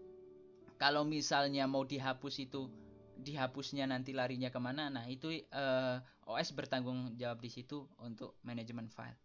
kalau 0.76 1.06
misalnya 1.06 1.64
mau 1.70 1.86
dihapus 1.86 2.34
itu 2.42 2.68
dihapusnya 3.14 3.86
nanti 3.86 4.10
larinya 4.10 4.50
ke 4.50 4.58
mana. 4.58 4.90
Nah 4.90 5.06
itu 5.06 5.30
uh, 5.30 5.38
eh, 5.38 5.96
OS 6.26 6.50
bertanggung 6.52 7.14
jawab 7.14 7.38
di 7.38 7.50
situ 7.50 7.86
untuk 8.02 8.36
manajemen 8.42 8.90
file. 8.90 9.16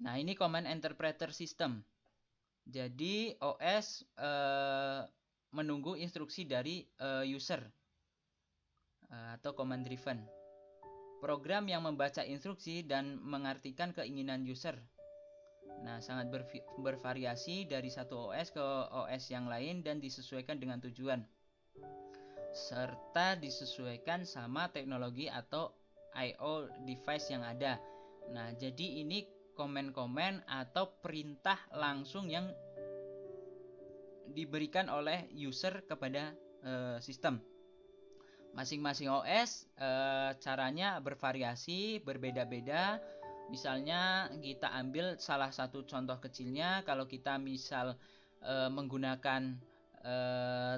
Nah 0.00 0.16
ini 0.16 0.32
command 0.32 0.64
interpreter 0.64 1.30
system. 1.36 1.84
Jadi 2.64 3.36
OS 3.38 4.08
uh, 4.16 4.24
eh, 4.24 5.00
menunggu 5.52 5.96
instruksi 6.00 6.48
dari 6.48 6.84
uh, 7.00 7.24
user 7.24 7.60
atau 9.08 9.56
command 9.56 9.88
driven 9.88 10.20
program 11.18 11.66
yang 11.66 11.84
membaca 11.84 12.22
instruksi 12.22 12.86
dan 12.86 13.18
mengartikan 13.22 13.90
keinginan 13.94 14.46
user 14.46 14.78
Nah, 15.78 16.02
sangat 16.02 16.26
bervariasi 16.82 17.70
dari 17.70 17.86
satu 17.86 18.34
OS 18.34 18.50
ke 18.50 18.62
OS 18.90 19.30
yang 19.30 19.46
lain 19.46 19.86
dan 19.86 20.02
disesuaikan 20.02 20.58
dengan 20.58 20.82
tujuan 20.82 21.22
serta 22.48 23.38
disesuaikan 23.38 24.26
sama 24.26 24.72
teknologi 24.72 25.30
atau 25.30 25.70
IO 26.16 26.66
device 26.88 27.30
yang 27.30 27.44
ada. 27.46 27.78
Nah, 28.34 28.50
jadi 28.56 29.04
ini 29.04 29.22
komen-komen 29.54 30.42
atau 30.48 30.98
perintah 30.98 31.58
langsung 31.76 32.26
yang 32.26 32.50
diberikan 34.34 34.90
oleh 34.90 35.30
user 35.32 35.86
kepada 35.86 36.34
e, 36.62 36.72
sistem. 36.98 37.38
Masing-masing 38.58 39.06
OS 39.06 39.70
e, 39.78 39.86
eh, 39.86 40.30
caranya 40.42 40.98
bervariasi, 40.98 42.02
berbeda-beda 42.02 42.98
Misalnya 43.48 44.28
kita 44.44 44.68
ambil 44.76 45.16
salah 45.16 45.48
satu 45.48 45.84
contoh 45.88 46.20
kecilnya 46.20 46.84
kalau 46.84 47.08
kita 47.08 47.40
misal 47.40 47.96
e, 48.44 48.54
menggunakan 48.68 49.56
e, 50.04 50.14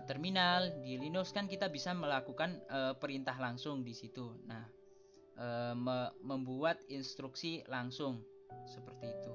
terminal 0.06 0.78
di 0.78 0.94
Linux 0.94 1.34
kan 1.34 1.50
kita 1.50 1.66
bisa 1.66 1.90
melakukan 1.90 2.62
e, 2.70 2.94
perintah 2.94 3.34
langsung 3.42 3.82
di 3.82 3.90
situ. 3.90 4.38
Nah, 4.46 4.62
e, 5.34 5.46
me, 5.74 6.14
membuat 6.22 6.78
instruksi 6.86 7.66
langsung 7.66 8.22
seperti 8.70 9.06
itu. 9.10 9.32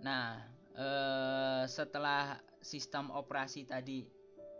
Nah, 0.00 0.40
e, 0.72 0.88
setelah 1.68 2.40
sistem 2.64 3.12
operasi 3.12 3.68
tadi 3.68 4.08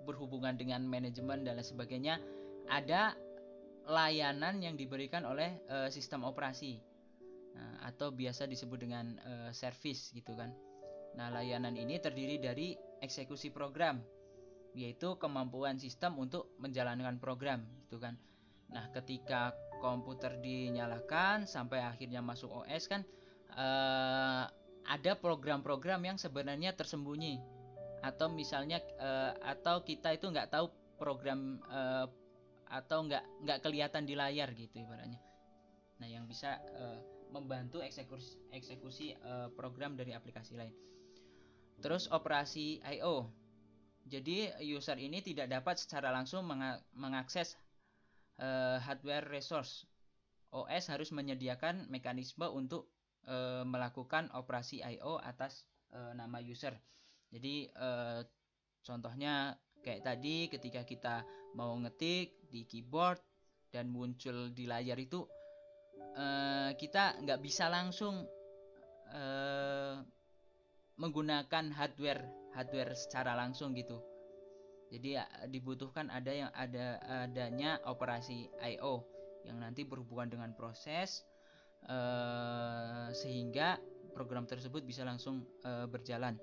berhubungan 0.04 0.54
dengan 0.54 0.84
manajemen 0.84 1.42
dan 1.42 1.56
lain 1.58 1.66
sebagainya, 1.66 2.20
ada 2.68 3.16
layanan 3.84 4.61
yang 4.64 4.76
diberikan 4.76 5.28
oleh 5.28 5.61
uh, 5.68 5.88
sistem 5.92 6.25
operasi 6.25 6.80
nah, 7.52 7.88
atau 7.88 8.12
biasa 8.12 8.49
disebut 8.49 8.78
dengan 8.80 9.16
uh, 9.20 9.50
service 9.52 10.12
gitu 10.16 10.32
kan. 10.37 10.52
Nah, 11.14 11.30
layanan 11.30 11.76
ini 11.76 12.00
terdiri 12.00 12.40
dari 12.40 12.75
eksekusi 13.00 13.52
program 13.52 14.00
yaitu 14.75 15.14
kemampuan 15.23 15.78
sistem 15.78 16.18
untuk 16.18 16.50
menjalankan 16.58 17.23
program 17.23 17.62
gitu 17.87 18.02
kan. 18.02 18.18
Nah, 18.75 18.90
ketika 18.90 19.54
komputer 19.78 20.40
dinyalakan 20.42 21.46
sampai 21.46 21.84
akhirnya 21.84 22.25
masuk 22.25 22.64
OS 22.64 22.90
kan 22.90 23.06
uh, 23.54 24.50
ada 24.84 25.12
program-program 25.16 26.02
yang 26.02 26.18
sebenarnya 26.18 26.75
tersembunyi 26.75 27.38
atau 28.04 28.28
misalnya 28.28 28.84
uh, 29.00 29.33
atau 29.40 29.81
kita 29.81 30.12
itu 30.12 30.29
nggak 30.29 30.52
tahu 30.52 30.68
program 31.00 31.57
uh, 31.72 32.05
atau 32.68 33.09
nggak 33.09 33.24
nggak 33.48 33.59
kelihatan 33.64 34.05
di 34.05 34.12
layar 34.12 34.52
gitu 34.52 34.85
ibaratnya. 34.85 35.20
Nah, 36.05 36.09
yang 36.11 36.29
bisa 36.29 36.61
uh, 36.76 37.00
membantu 37.33 37.81
eksekusi 37.81 38.37
eksekusi 38.52 39.16
uh, 39.24 39.48
program 39.57 39.96
dari 39.96 40.12
aplikasi 40.12 40.52
lain. 40.52 40.74
Terus 41.81 42.12
operasi 42.12 42.85
I/O. 42.85 43.33
Jadi 44.05 44.52
user 44.61 45.00
ini 45.00 45.24
tidak 45.24 45.48
dapat 45.48 45.81
secara 45.81 46.12
langsung 46.12 46.44
mengakses 46.92 47.57
uh, 48.37 48.76
hardware 48.85 49.24
resource. 49.33 49.88
OS 50.55 50.92
harus 50.92 51.11
menyediakan 51.11 51.90
mekanisme 51.90 52.46
untuk 52.46 52.92
uh, 53.26 53.64
melakukan 53.64 54.29
operasi 54.37 54.85
I/O 54.85 55.18
atas 55.18 55.64
uh, 55.90 56.12
nama 56.12 56.38
user. 56.44 56.76
Jadi 57.35 57.66
uh, 57.75 58.23
contohnya 58.87 59.59
Kayak 59.85 60.03
tadi 60.09 60.49
ketika 60.49 60.81
kita 60.88 61.14
mau 61.61 61.77
ngetik 61.77 62.49
di 62.49 62.64
keyboard 62.64 63.20
dan 63.68 63.92
muncul 63.92 64.49
di 64.49 64.64
layar 64.64 64.97
itu 64.97 65.20
uh, 66.16 66.73
kita 66.73 67.20
nggak 67.20 67.40
bisa 67.44 67.68
langsung 67.68 68.25
uh, 69.12 70.01
menggunakan 70.97 71.68
hardware 71.77 72.25
hardware 72.57 72.97
secara 72.97 73.37
langsung 73.37 73.77
gitu. 73.77 74.01
Jadi 74.88 75.20
ya, 75.20 75.29
dibutuhkan 75.53 76.09
ada 76.09 76.33
yang 76.33 76.51
ada 76.57 77.03
adanya 77.29 77.77
operasi 77.85 78.49
I/O 78.64 79.05
yang 79.44 79.61
nanti 79.61 79.85
berhubungan 79.85 80.33
dengan 80.33 80.51
proses 80.57 81.29
uh, 81.92 83.12
sehingga 83.12 83.77
program 84.16 84.49
tersebut 84.49 84.81
bisa 84.81 85.05
langsung 85.05 85.44
uh, 85.68 85.85
berjalan. 85.85 86.40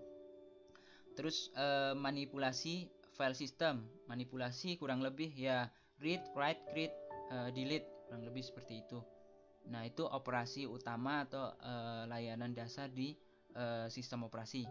Terus 1.14 1.52
uh, 1.56 1.94
manipulasi 1.98 2.88
file 3.14 3.36
system. 3.36 3.86
Manipulasi 4.08 4.80
kurang 4.80 5.04
lebih 5.04 5.32
ya 5.36 5.68
read 6.00 6.24
write 6.34 6.62
create 6.72 6.96
uh, 7.32 7.50
delete. 7.52 7.88
Kurang 8.08 8.24
lebih 8.28 8.44
seperti 8.44 8.84
itu. 8.84 9.00
Nah 9.70 9.86
itu 9.86 10.02
operasi 10.08 10.66
utama 10.66 11.28
atau 11.28 11.54
uh, 11.62 12.04
layanan 12.10 12.56
dasar 12.56 12.90
di 12.90 13.14
uh, 13.54 13.86
sistem 13.92 14.26
operasi. 14.26 14.66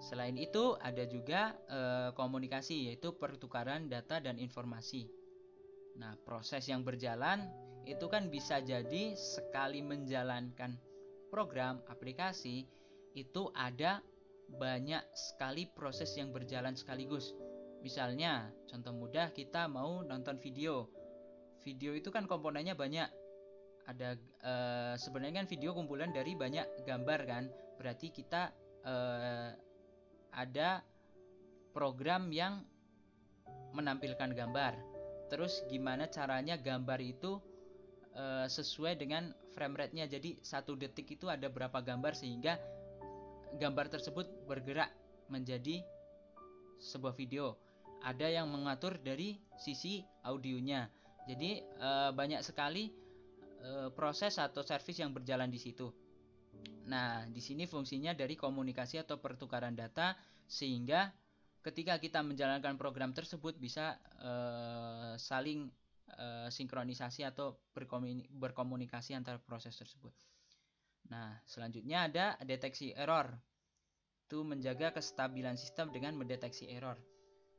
Selain 0.00 0.36
itu 0.36 0.76
ada 0.80 1.04
juga 1.06 1.54
uh, 1.70 2.10
komunikasi 2.16 2.90
yaitu 2.90 3.14
pertukaran 3.16 3.86
data 3.88 4.20
dan 4.20 4.40
informasi. 4.40 5.08
Nah 6.00 6.18
proses 6.26 6.66
yang 6.66 6.82
berjalan 6.82 7.46
itu 7.84 8.08
kan 8.08 8.32
bisa 8.32 8.64
jadi 8.64 9.12
sekali 9.14 9.84
menjalankan 9.84 10.76
program 11.28 11.84
aplikasi 11.86 12.64
itu 13.14 13.52
ada 13.54 14.00
banyak 14.56 15.02
sekali 15.14 15.66
proses 15.68 16.14
yang 16.14 16.30
berjalan 16.30 16.78
sekaligus. 16.78 17.34
Misalnya, 17.84 18.48
contoh 18.64 18.96
mudah 18.96 19.28
kita 19.36 19.68
mau 19.68 20.00
nonton 20.00 20.40
video. 20.40 20.88
Video 21.60 21.92
itu 21.92 22.08
kan 22.08 22.24
komponennya 22.24 22.72
banyak. 22.72 23.08
Ada 23.84 24.16
e, 24.40 24.54
sebenarnya 24.96 25.44
kan 25.44 25.48
video 25.52 25.76
kumpulan 25.76 26.08
dari 26.08 26.32
banyak 26.32 26.64
gambar 26.88 27.20
kan. 27.28 27.44
Berarti 27.76 28.08
kita 28.08 28.56
e, 28.80 28.94
ada 30.32 30.80
program 31.76 32.32
yang 32.32 32.64
menampilkan 33.76 34.32
gambar. 34.32 34.72
Terus 35.28 35.60
gimana 35.68 36.08
caranya 36.08 36.56
gambar 36.56 37.00
itu 37.04 37.36
e, 38.16 38.48
sesuai 38.48 38.96
dengan 38.96 39.28
frame 39.52 39.76
rate-nya. 39.76 40.08
Jadi 40.08 40.40
satu 40.40 40.72
detik 40.72 41.20
itu 41.20 41.28
ada 41.28 41.52
berapa 41.52 41.84
gambar 41.84 42.16
sehingga 42.16 42.56
gambar 43.58 43.86
tersebut 43.90 44.26
bergerak 44.46 44.90
menjadi 45.30 45.82
sebuah 46.78 47.14
video. 47.16 47.56
Ada 48.04 48.28
yang 48.28 48.52
mengatur 48.52 49.00
dari 49.00 49.40
sisi 49.56 50.04
audionya. 50.26 50.90
Jadi 51.24 51.64
e, 51.64 51.90
banyak 52.12 52.44
sekali 52.44 52.92
e, 53.64 53.88
proses 53.96 54.36
atau 54.36 54.60
service 54.60 55.00
yang 55.00 55.16
berjalan 55.16 55.48
di 55.48 55.56
situ. 55.56 55.88
Nah, 56.84 57.24
di 57.24 57.40
sini 57.40 57.64
fungsinya 57.64 58.12
dari 58.12 58.36
komunikasi 58.36 59.00
atau 59.00 59.16
pertukaran 59.16 59.72
data 59.72 60.12
sehingga 60.44 61.08
ketika 61.64 61.96
kita 61.96 62.20
menjalankan 62.20 62.76
program 62.76 63.16
tersebut 63.16 63.56
bisa 63.56 63.96
e, 64.20 64.32
saling 65.16 65.72
sinkronisasi 66.46 67.26
atau 67.26 67.58
berkomunikasi 68.38 69.18
antar 69.18 69.42
proses 69.42 69.74
tersebut. 69.74 70.14
Nah, 71.12 71.36
selanjutnya 71.44 72.08
ada 72.08 72.26
deteksi 72.40 72.96
error. 72.96 73.28
Itu 74.24 74.40
menjaga 74.40 74.96
kestabilan 74.96 75.60
sistem 75.60 75.92
dengan 75.92 76.16
mendeteksi 76.16 76.70
error. 76.72 76.96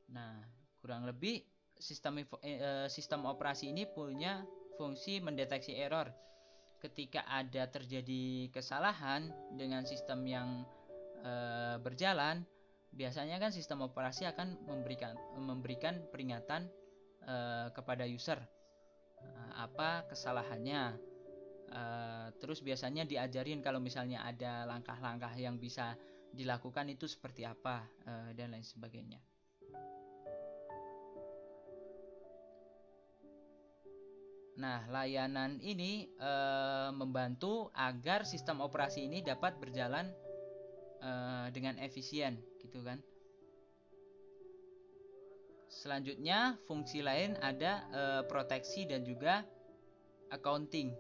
Nah, 0.10 0.42
kurang 0.82 1.06
lebih 1.06 1.46
sistem 1.78 2.24
eh, 2.24 2.28
eh, 2.42 2.88
sistem 2.90 3.28
operasi 3.30 3.70
ini 3.70 3.86
punya 3.86 4.42
fungsi 4.80 5.22
mendeteksi 5.22 5.78
error. 5.78 6.10
Ketika 6.82 7.26
ada 7.26 7.66
terjadi 7.70 8.50
kesalahan 8.54 9.30
dengan 9.54 9.86
sistem 9.86 10.26
yang 10.26 10.50
eh, 11.22 11.78
berjalan, 11.82 12.46
biasanya 12.96 13.38
kan 13.38 13.52
sistem 13.54 13.86
operasi 13.86 14.26
akan 14.26 14.58
memberikan 14.66 15.14
memberikan 15.38 16.02
peringatan 16.10 16.66
eh, 17.26 17.68
kepada 17.74 18.10
user. 18.10 18.42
Nah, 19.26 19.70
apa 19.70 20.06
kesalahannya 20.10 21.15
uh, 21.76 22.32
terus 22.40 22.64
biasanya 22.64 23.04
diajarin 23.04 23.60
kalau 23.60 23.84
misalnya 23.84 24.24
ada 24.24 24.64
langkah-langkah 24.64 25.36
yang 25.36 25.60
bisa 25.60 26.00
dilakukan 26.32 26.88
itu 26.88 27.06
seperti 27.06 27.44
apa 27.44 27.84
uh, 28.08 28.32
dan 28.32 28.56
lain 28.56 28.64
sebagainya 28.64 29.20
Nah, 34.56 34.88
layanan 34.88 35.60
ini 35.60 36.08
e, 36.16 36.32
membantu 36.96 37.68
agar 37.76 38.24
sistem 38.24 38.64
operasi 38.64 39.04
ini 39.04 39.20
dapat 39.20 39.60
berjalan 39.60 40.08
e, 41.04 41.12
dengan 41.52 41.76
efisien, 41.84 42.40
gitu 42.64 42.80
kan? 42.80 43.04
Selanjutnya, 45.68 46.56
fungsi 46.72 47.04
lain 47.04 47.36
ada 47.44 47.84
e, 47.92 48.02
proteksi 48.32 48.88
dan 48.88 49.04
juga 49.04 49.44
accounting. 50.32 50.96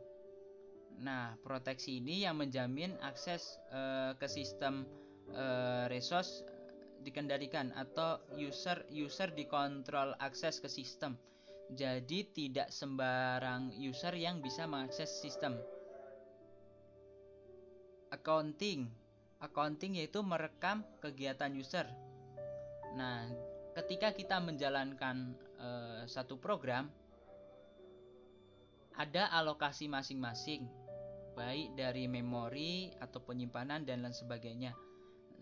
Nah, 1.01 1.35
proteksi 1.43 1.99
ini 1.99 2.23
yang 2.23 2.39
menjamin 2.39 2.95
akses 3.03 3.59
e, 3.67 4.13
ke 4.15 4.27
sistem 4.31 4.87
e, 5.31 5.45
resource 5.91 6.43
dikendalikan 7.03 7.75
atau 7.75 8.23
user 8.39 8.87
user 8.89 9.29
dikontrol 9.35 10.15
akses 10.23 10.57
ke 10.63 10.71
sistem 10.71 11.19
jadi 11.73 12.29
tidak 12.29 12.69
sembarang 12.69 13.73
user 13.73 14.13
yang 14.13 14.37
bisa 14.37 14.69
mengakses 14.69 15.09
sistem. 15.09 15.57
Accounting. 18.13 18.85
Accounting 19.41 19.97
yaitu 19.97 20.21
merekam 20.21 20.85
kegiatan 21.01 21.49
user. 21.57 21.89
Nah, 22.93 23.25
ketika 23.73 24.13
kita 24.13 24.37
menjalankan 24.37 25.33
uh, 25.57 26.01
satu 26.05 26.37
program 26.37 26.87
ada 28.95 29.27
alokasi 29.35 29.91
masing-masing 29.91 30.63
baik 31.35 31.75
dari 31.75 32.07
memori 32.07 32.89
atau 33.03 33.19
penyimpanan 33.21 33.83
dan 33.83 34.07
lain 34.07 34.15
sebagainya. 34.15 34.71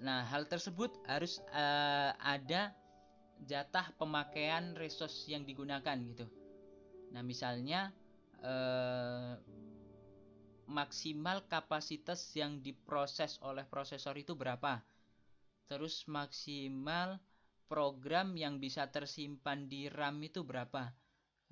Nah, 0.02 0.26
hal 0.26 0.50
tersebut 0.50 0.90
harus 1.06 1.40
uh, 1.54 2.12
ada 2.18 2.74
jatah 3.46 3.94
pemakaian 3.96 4.74
resource 4.76 5.30
yang 5.30 5.46
digunakan 5.46 5.96
gitu. 5.96 6.26
Nah, 7.14 7.22
misalnya 7.22 7.94
eh, 8.42 9.34
maksimal 10.66 11.46
kapasitas 11.46 12.34
yang 12.34 12.64
diproses 12.64 13.38
oleh 13.44 13.68
prosesor 13.68 14.18
itu 14.18 14.34
berapa? 14.34 14.82
Terus 15.70 16.06
maksimal 16.10 17.22
program 17.70 18.36
yang 18.36 18.58
bisa 18.58 18.90
tersimpan 18.90 19.70
di 19.70 19.88
RAM 19.88 20.20
itu 20.26 20.42
berapa? 20.42 20.92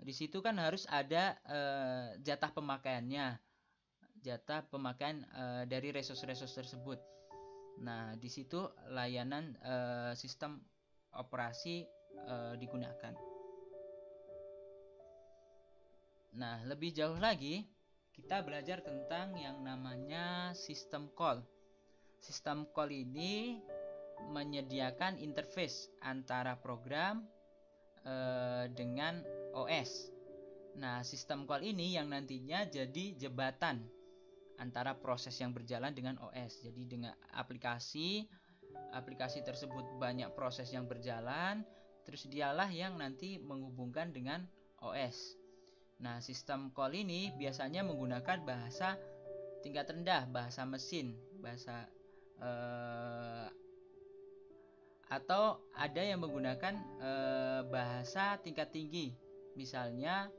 Di 0.02 0.14
situ 0.18 0.42
kan 0.42 0.58
harus 0.58 0.90
ada 0.90 1.38
eh, 1.46 2.08
jatah 2.26 2.52
pemakaiannya. 2.52 3.51
Jatah 4.22 4.66
pemakaian 4.70 5.26
eh, 5.26 5.64
dari 5.66 5.90
resource-resource 5.90 6.56
tersebut. 6.62 7.00
Nah, 7.82 8.14
di 8.16 8.30
situ 8.30 8.62
layanan 8.94 9.58
eh, 9.62 10.14
sistem 10.14 10.62
operasi 11.16 11.84
e, 12.28 12.36
digunakan. 12.60 13.14
Nah, 16.32 16.64
lebih 16.64 16.96
jauh 16.96 17.20
lagi, 17.20 17.68
kita 18.16 18.40
belajar 18.44 18.80
tentang 18.80 19.36
yang 19.36 19.60
namanya 19.60 20.56
sistem 20.56 21.12
call. 21.12 21.44
Sistem 22.24 22.70
call 22.72 22.94
ini 22.94 23.60
menyediakan 24.32 25.18
interface 25.20 25.92
antara 26.06 26.56
program 26.56 27.26
e, 28.06 28.16
dengan 28.72 29.20
OS. 29.52 30.08
Nah, 30.80 31.04
sistem 31.04 31.44
call 31.44 31.68
ini 31.68 32.00
yang 32.00 32.08
nantinya 32.08 32.64
jadi 32.64 33.20
jembatan 33.20 33.84
antara 34.62 34.94
proses 34.94 35.34
yang 35.42 35.52
berjalan 35.52 35.92
dengan 35.98 36.22
OS. 36.22 36.62
Jadi 36.62 36.86
dengan 36.86 37.18
aplikasi 37.34 38.30
aplikasi 38.94 39.42
tersebut 39.42 39.98
banyak 39.98 40.32
proses 40.38 40.70
yang 40.72 40.86
berjalan, 40.86 41.66
terus 42.06 42.30
dialah 42.30 42.70
yang 42.70 42.96
nanti 43.02 43.42
menghubungkan 43.42 44.14
dengan 44.14 44.46
OS. 44.80 45.36
Nah, 46.02 46.22
sistem 46.22 46.74
call 46.74 46.98
ini 46.98 47.34
biasanya 47.38 47.86
menggunakan 47.86 48.42
bahasa 48.46 48.98
tingkat 49.62 49.90
rendah, 49.90 50.26
bahasa 50.30 50.66
mesin, 50.66 51.14
bahasa 51.42 51.86
eh, 52.42 53.48
atau 55.12 55.62
ada 55.78 56.02
yang 56.02 56.24
menggunakan 56.24 56.74
eh, 57.02 57.62
bahasa 57.70 58.42
tingkat 58.42 58.74
tinggi, 58.74 59.14
misalnya 59.54 60.32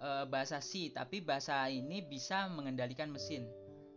eh, 0.00 0.24
bahasa 0.28 0.60
C, 0.60 0.92
tapi 0.92 1.20
bahasa 1.20 1.66
ini 1.68 2.04
bisa 2.04 2.48
mengendalikan 2.52 3.12
mesin. 3.12 3.48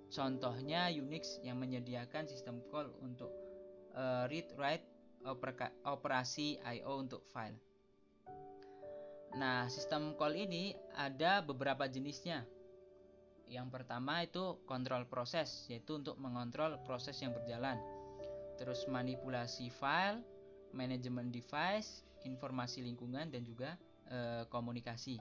Contohnya 0.10 0.90
Unix 0.90 1.38
yang 1.46 1.62
menyediakan 1.62 2.26
sistem 2.26 2.66
call 2.74 2.90
untuk 3.06 3.30
uh, 3.94 4.26
read 4.26 4.50
write 4.58 4.82
operasi 5.86 6.58
IO 6.66 6.98
untuk 6.98 7.22
file. 7.30 7.54
Nah, 9.38 9.70
sistem 9.70 10.18
call 10.18 10.34
ini 10.34 10.74
ada 10.98 11.46
beberapa 11.46 11.86
jenisnya. 11.86 12.42
Yang 13.46 13.68
pertama 13.70 14.26
itu 14.26 14.58
kontrol 14.66 15.06
proses, 15.06 15.70
yaitu 15.70 15.98
untuk 15.98 16.18
mengontrol 16.18 16.82
proses 16.82 17.18
yang 17.22 17.34
berjalan. 17.34 17.78
Terus 18.58 18.90
manipulasi 18.90 19.70
file, 19.70 20.26
manajemen 20.74 21.30
device, 21.30 22.06
informasi 22.26 22.86
lingkungan 22.86 23.30
dan 23.34 23.42
juga 23.42 23.74
e, 24.06 24.46
komunikasi. 24.54 25.18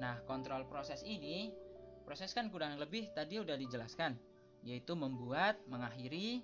Nah, 0.00 0.20
kontrol 0.24 0.64
proses 0.68 1.04
ini, 1.04 1.52
proses 2.06 2.32
kan 2.32 2.48
kurang 2.48 2.80
lebih 2.80 3.12
tadi 3.12 3.38
udah 3.38 3.56
dijelaskan, 3.58 4.16
yaitu 4.64 4.96
membuat, 4.96 5.60
mengakhiri, 5.68 6.42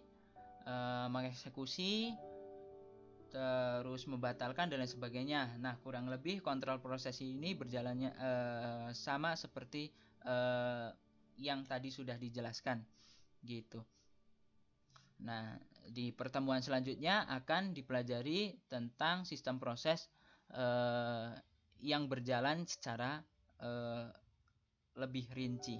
uh, 0.67 1.07
mengeksekusi 1.09 2.13
terus 3.29 4.09
membatalkan 4.09 4.73
dan 4.73 4.81
lain 4.81 4.89
sebagainya. 4.89 5.61
Nah, 5.61 5.77
kurang 5.85 6.09
lebih 6.09 6.41
kontrol 6.41 6.81
proses 6.81 7.21
ini 7.21 7.53
berjalannya 7.53 8.11
uh, 8.17 8.89
sama 8.97 9.37
seperti 9.37 9.93
uh, 10.25 10.89
yang 11.37 11.69
tadi 11.69 11.93
sudah 11.93 12.17
dijelaskan, 12.17 12.81
gitu. 13.45 13.85
Nah, 15.23 15.61
di 15.89 16.09
pertemuan 16.13 16.65
selanjutnya 16.65 17.29
akan 17.29 17.77
dipelajari 17.77 18.65
tentang 18.65 19.29
sistem 19.29 19.61
proses 19.61 20.09
uh, 20.57 21.37
yang 21.85 22.09
berjalan 22.09 22.65
secara 22.65 23.23
uh, 23.63 24.11
lebih 24.99 25.31
rinci. 25.35 25.79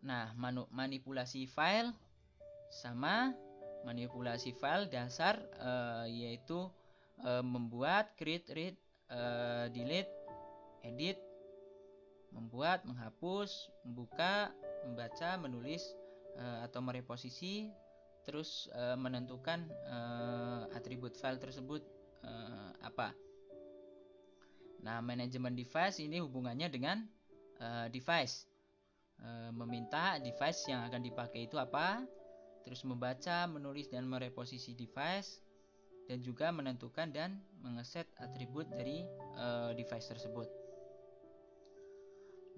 Nah, 0.00 0.32
manipulasi 0.72 1.44
file 1.44 1.92
sama 2.70 3.34
manipulasi 3.84 4.52
file 4.56 4.88
dasar 4.88 5.40
uh, 5.60 6.04
yaitu 6.08 6.68
uh, 7.24 7.44
membuat 7.44 8.12
create, 8.16 8.48
read, 8.52 8.76
uh, 9.08 9.66
delete, 9.72 10.10
edit, 10.84 11.18
membuat, 12.32 12.84
menghapus, 12.84 13.72
membuka, 13.84 14.52
membaca, 14.86 15.36
menulis 15.40 15.82
uh, 16.36 16.64
atau 16.64 16.80
mereposisi, 16.84 17.72
terus 18.24 18.68
uh, 18.76 18.96
menentukan 18.96 19.64
uh, 19.88 20.68
atribut 20.76 21.16
file 21.16 21.40
tersebut 21.40 21.82
uh, 22.24 22.72
apa. 22.84 23.12
Nah, 24.80 25.04
manajemen 25.04 25.52
device 25.52 26.00
ini 26.00 26.20
hubungannya 26.20 26.68
dengan 26.72 27.04
uh, 27.60 27.86
device. 27.92 28.48
E, 29.20 29.52
meminta 29.52 30.16
device 30.16 30.72
yang 30.72 30.80
akan 30.88 31.04
dipakai 31.04 31.44
itu 31.44 31.60
apa, 31.60 32.00
terus 32.64 32.80
membaca, 32.88 33.44
menulis 33.44 33.92
dan 33.92 34.08
mereposisi 34.08 34.72
device 34.72 35.44
dan 36.08 36.24
juga 36.24 36.48
menentukan 36.50 37.12
dan 37.12 37.36
mengeset 37.60 38.08
atribut 38.16 38.64
dari 38.72 39.04
e, 39.36 39.46
device 39.76 40.08
tersebut. 40.08 40.48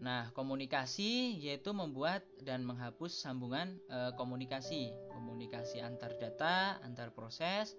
Nah, 0.02 0.30
komunikasi 0.34 1.38
yaitu 1.42 1.70
membuat 1.74 2.22
dan 2.42 2.62
menghapus 2.62 3.10
sambungan 3.10 3.82
e, 3.90 4.14
komunikasi, 4.14 4.94
komunikasi 5.10 5.82
antar 5.82 6.14
data, 6.14 6.78
antar 6.86 7.10
proses, 7.10 7.74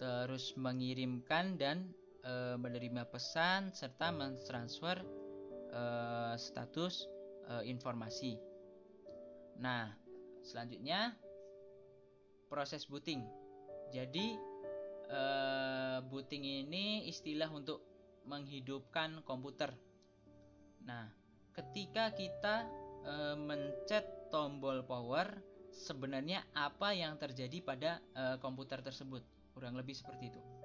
terus 0.00 0.56
mengirimkan 0.56 1.60
dan 1.60 1.92
e, 2.24 2.56
menerima 2.56 3.08
pesan 3.08 3.72
serta 3.72 4.12
mentransfer 4.12 5.00
e, 5.70 5.82
status 6.36 7.08
e, 7.48 7.68
informasi. 7.68 8.36
Nah, 9.60 9.92
selanjutnya 10.44 11.16
proses 12.48 12.84
booting. 12.88 13.24
Jadi 13.92 14.36
e, 15.08 15.22
booting 16.06 16.66
ini 16.66 17.08
istilah 17.08 17.48
untuk 17.50 17.82
menghidupkan 18.28 19.24
komputer. 19.24 19.72
Nah, 20.84 21.08
ketika 21.56 22.12
kita 22.12 22.68
e, 23.04 23.14
mencet 23.36 24.30
tombol 24.30 24.84
power, 24.86 25.26
sebenarnya 25.70 26.46
apa 26.54 26.92
yang 26.94 27.16
terjadi 27.16 27.58
pada 27.62 28.02
e, 28.14 28.24
komputer 28.38 28.82
tersebut? 28.84 29.22
Kurang 29.50 29.74
lebih 29.74 29.96
seperti 29.96 30.30
itu. 30.30 30.59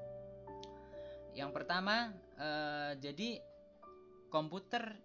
Yang 1.36 1.52
pertama, 1.52 2.16
e, 2.40 2.50
jadi 3.04 3.44
komputer 4.32 4.96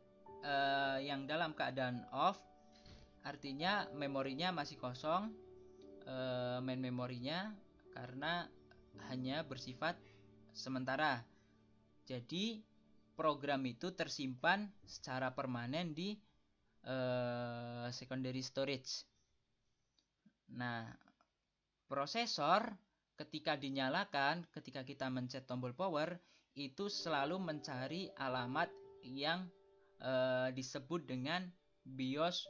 uh, 0.42 0.98
yang 0.98 1.28
dalam 1.28 1.52
keadaan 1.54 2.02
off 2.10 2.40
artinya 3.20 3.84
memorinya 3.92 4.50
masih 4.50 4.80
kosong 4.80 5.30
uh, 6.08 6.58
main 6.64 6.80
memorinya 6.80 7.52
karena 7.92 8.48
hanya 9.12 9.44
bersifat 9.44 9.94
sementara. 10.56 11.22
Jadi 12.08 12.64
program 13.14 13.62
itu 13.68 13.92
tersimpan 13.92 14.66
secara 14.82 15.36
permanen 15.36 15.92
di 15.92 16.16
uh, 16.88 17.86
secondary 17.92 18.40
storage. 18.40 19.04
Nah 20.56 20.90
prosesor 21.86 22.66
ketika 23.20 23.52
dinyalakan 23.52 24.48
ketika 24.48 24.80
kita 24.80 25.12
mencet 25.12 25.44
tombol 25.44 25.76
power 25.76 26.16
itu 26.56 26.88
selalu 26.88 27.37
mencari 27.37 28.09
alamat 28.16 28.72
yang 29.04 29.44
uh, 30.00 30.48
disebut 30.56 31.04
dengan 31.04 31.44
BIOS 31.85 32.48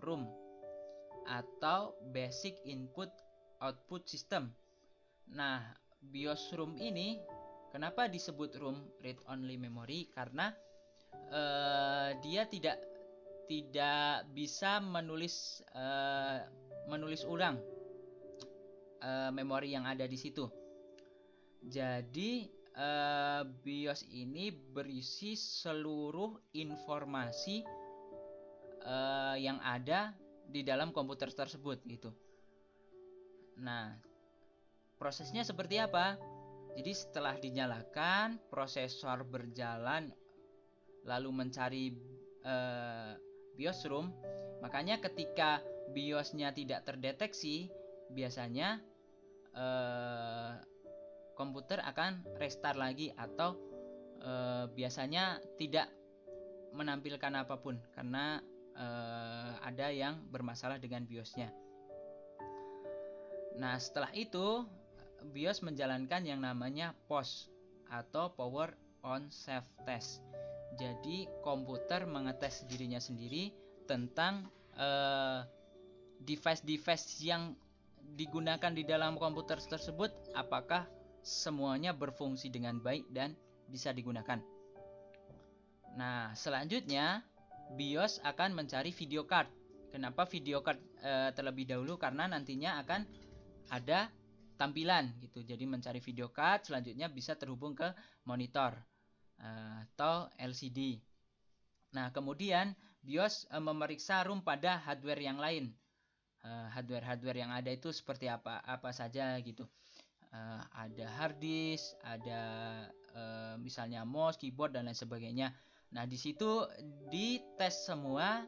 room 0.00 0.24
atau 1.28 1.92
basic 2.16 2.56
input 2.64 3.12
output 3.60 4.08
system. 4.08 4.52
Nah, 5.36 5.60
BIOS 6.00 6.54
room 6.56 6.80
ini 6.80 7.20
kenapa 7.68 8.08
disebut 8.08 8.56
room 8.56 8.88
read 9.04 9.20
only 9.28 9.60
memory? 9.60 10.08
Karena 10.16 10.48
uh, 11.28 12.16
dia 12.24 12.48
tidak 12.48 12.80
tidak 13.46 14.26
bisa 14.32 14.80
menulis 14.80 15.60
uh, 15.76 16.42
menulis 16.90 17.22
ulang 17.28 17.75
uh, 19.06 19.30
memori 19.30 19.78
yang 19.78 19.86
ada 19.86 20.02
di 20.04 20.18
situ. 20.18 20.50
Jadi 21.62 22.50
uh, 22.74 23.42
BIOS 23.46 24.06
ini 24.10 24.50
berisi 24.50 25.38
seluruh 25.38 26.34
informasi 26.58 27.62
uh, 28.82 29.36
yang 29.38 29.62
ada 29.62 30.14
di 30.46 30.62
dalam 30.62 30.90
komputer 30.90 31.30
tersebut 31.30 31.82
gitu. 31.86 32.10
Nah, 33.62 33.94
prosesnya 34.98 35.42
seperti 35.42 35.80
apa? 35.80 36.18
Jadi 36.76 36.92
setelah 36.92 37.34
dinyalakan, 37.40 38.36
prosesor 38.52 39.24
berjalan 39.24 40.12
lalu 41.08 41.30
mencari 41.32 41.84
uh, 42.44 43.16
BIOS 43.56 43.88
room. 43.88 44.12
Makanya 44.60 45.00
ketika 45.00 45.64
BIOSnya 45.96 46.52
tidak 46.52 46.84
terdeteksi, 46.84 47.72
biasanya 48.12 48.78
uh, 49.56 50.54
komputer 51.36 51.84
akan 51.84 52.24
restart 52.40 52.80
lagi 52.80 53.12
atau 53.12 53.54
e, 54.24 54.32
biasanya 54.72 55.38
tidak 55.60 55.92
menampilkan 56.72 57.30
apa 57.36 57.60
pun 57.60 57.76
karena 57.92 58.40
e, 58.72 58.86
ada 59.60 59.92
yang 59.92 60.24
bermasalah 60.32 60.80
dengan 60.80 61.04
BIOSnya. 61.04 61.52
Nah, 63.60 63.76
setelah 63.76 64.10
itu 64.16 64.64
BIOS 65.36 65.60
menjalankan 65.60 66.24
yang 66.24 66.40
namanya 66.40 66.96
POS 67.06 67.52
atau 67.92 68.32
Power 68.32 68.72
on 69.04 69.28
Self 69.28 69.68
Test. 69.84 70.24
Jadi 70.76 71.28
komputer 71.40 72.04
mengetes 72.04 72.64
dirinya 72.68 73.00
sendiri 73.00 73.52
tentang 73.86 74.50
device-device 76.20 77.24
yang 77.24 77.56
digunakan 78.14 78.70
di 78.70 78.86
dalam 78.86 79.18
komputer 79.18 79.58
tersebut 79.58 80.14
apakah 80.38 80.86
semuanya 81.26 81.90
berfungsi 81.90 82.54
dengan 82.54 82.78
baik 82.78 83.10
dan 83.10 83.34
bisa 83.66 83.90
digunakan. 83.90 84.38
Nah, 85.98 86.30
selanjutnya 86.38 87.24
BIOS 87.74 88.22
akan 88.22 88.54
mencari 88.54 88.94
video 88.94 89.26
card. 89.26 89.50
Kenapa 89.90 90.28
video 90.28 90.62
card 90.62 90.78
e, 91.02 91.34
terlebih 91.34 91.66
dahulu? 91.66 91.98
Karena 91.98 92.30
nantinya 92.30 92.78
akan 92.84 93.02
ada 93.72 94.12
tampilan 94.54 95.18
gitu. 95.18 95.42
Jadi 95.42 95.66
mencari 95.66 95.98
video 95.98 96.30
card 96.30 96.68
selanjutnya 96.68 97.10
bisa 97.10 97.34
terhubung 97.34 97.74
ke 97.74 97.90
monitor 98.28 98.76
e, 99.40 99.48
atau 99.88 100.30
LCD. 100.38 101.00
Nah, 101.96 102.12
kemudian 102.14 102.76
BIOS 103.02 103.50
e, 103.50 103.56
memeriksa 103.58 104.22
room 104.22 104.44
pada 104.44 104.78
hardware 104.78 105.24
yang 105.24 105.40
lain. 105.40 105.74
Hardware-hardware 106.44 107.42
yang 107.42 107.52
ada 107.54 107.70
itu 107.72 107.90
seperti 107.90 108.30
apa? 108.30 108.60
Apa 108.62 108.92
saja 108.92 109.34
gitu 109.42 109.66
uh, 110.36 110.62
ada 110.76 111.06
hard 111.20 111.36
disk, 111.40 111.96
ada 112.04 112.42
uh, 113.14 113.54
misalnya 113.60 114.02
mouse, 114.02 114.38
keyboard 114.40 114.76
dan 114.76 114.88
lain 114.88 114.96
sebagainya. 114.96 115.52
Nah, 115.94 116.04
di 116.04 116.18
situ 116.18 116.66
dites 117.08 117.86
semua, 117.86 118.42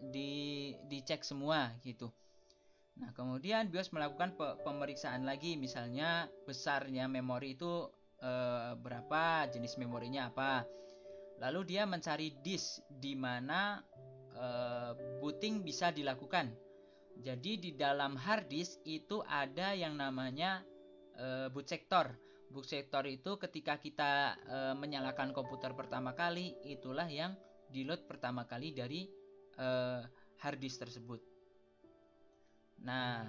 di 0.00 0.72
dicek 0.88 1.20
semua 1.26 1.74
gitu. 1.84 2.08
Nah, 3.00 3.10
kemudian 3.16 3.72
BIOS 3.72 3.92
melakukan 3.96 4.36
pe 4.36 4.60
pemeriksaan 4.60 5.24
lagi 5.24 5.56
misalnya 5.56 6.28
besarnya 6.44 7.08
memori 7.08 7.56
itu 7.56 7.88
e, 8.20 8.32
berapa, 8.76 9.48
jenis 9.48 9.80
memorinya 9.80 10.28
apa. 10.28 10.68
Lalu 11.40 11.60
dia 11.64 11.88
mencari 11.88 12.36
disk 12.44 12.84
di 12.92 13.16
mana 13.16 13.80
e, 14.36 14.46
booting 15.20 15.64
bisa 15.64 15.88
dilakukan. 15.96 16.52
Jadi 17.20 17.60
di 17.60 17.70
dalam 17.76 18.16
hard 18.16 18.48
disk 18.48 18.80
itu 18.88 19.20
ada 19.28 19.76
yang 19.76 19.92
namanya 20.00 20.64
uh, 21.20 21.52
boot 21.52 21.68
sector. 21.68 22.16
Boot 22.48 22.64
sector 22.64 23.04
itu 23.04 23.36
ketika 23.36 23.76
kita 23.76 24.40
uh, 24.48 24.74
menyalakan 24.74 25.36
komputer 25.36 25.76
pertama 25.76 26.16
kali, 26.16 26.56
itulah 26.64 27.06
yang 27.06 27.36
di 27.70 27.86
load 27.86 28.08
pertama 28.08 28.48
kali 28.48 28.72
dari 28.72 29.06
uh, 29.60 30.02
hard 30.40 30.58
tersebut. 30.64 31.20
Nah, 32.80 33.22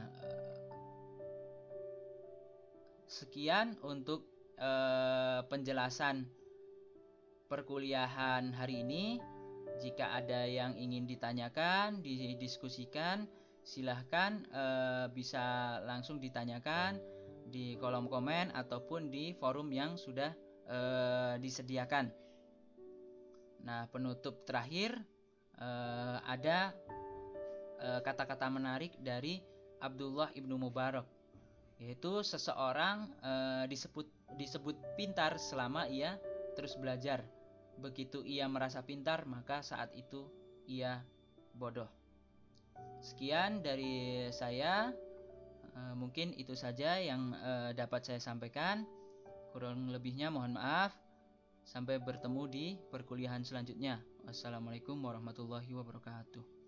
sekian 3.11 3.75
untuk 3.83 4.23
uh, 4.55 5.43
penjelasan 5.51 6.23
perkuliahan 7.51 8.55
hari 8.55 8.87
ini. 8.87 9.19
Jika 9.81 10.13
ada 10.13 10.45
yang 10.45 10.77
ingin 10.77 11.09
ditanyakan, 11.09 12.05
didiskusikan, 12.05 13.25
silahkan 13.61 14.41
uh, 14.51 15.05
bisa 15.13 15.77
langsung 15.85 16.17
ditanyakan 16.17 16.97
di 17.51 17.75
kolom 17.75 18.07
komen 18.07 18.55
ataupun 18.55 19.11
di 19.11 19.35
forum 19.35 19.67
yang 19.75 19.99
sudah 19.99 20.31
e, 20.63 20.79
disediakan. 21.43 22.07
Nah, 23.67 23.85
penutup 23.91 24.47
terakhir 24.47 24.95
e, 25.59 25.69
ada 26.23 26.71
kata-kata 28.01 28.47
e, 28.47 28.53
menarik 28.55 28.91
dari 29.03 29.43
Abdullah 29.83 30.31
ibnu 30.31 30.55
Mubarak, 30.55 31.05
yaitu 31.83 32.23
seseorang 32.23 33.11
e, 33.19 33.31
disebut 33.67 34.07
disebut 34.39 34.79
pintar 34.95 35.35
selama 35.35 35.91
ia 35.91 36.15
terus 36.55 36.79
belajar. 36.79 37.27
Begitu 37.75 38.23
ia 38.23 38.47
merasa 38.47 38.79
pintar, 38.79 39.27
maka 39.27 39.59
saat 39.59 39.91
itu 39.91 40.31
ia 40.71 41.03
bodoh. 41.51 42.00
Sekian 43.01 43.65
dari 43.65 44.29
saya. 44.29 44.93
Eh, 45.71 45.93
mungkin 45.97 46.37
itu 46.37 46.53
saja 46.53 47.01
yang 47.01 47.33
uh, 47.33 47.73
dapat 47.73 48.05
saya 48.05 48.21
sampaikan. 48.21 48.85
Kurang 49.49 49.89
lebihnya 49.89 50.29
mohon 50.29 50.55
maaf. 50.55 50.93
Sampai 51.65 51.97
bertemu 51.97 52.43
di 52.49 52.65
perkuliahan 52.93 53.41
selanjutnya. 53.41 54.01
Wassalamualaikum 54.25 54.97
warahmatullahi 55.01 55.69
wabarakatuh. 55.73 56.60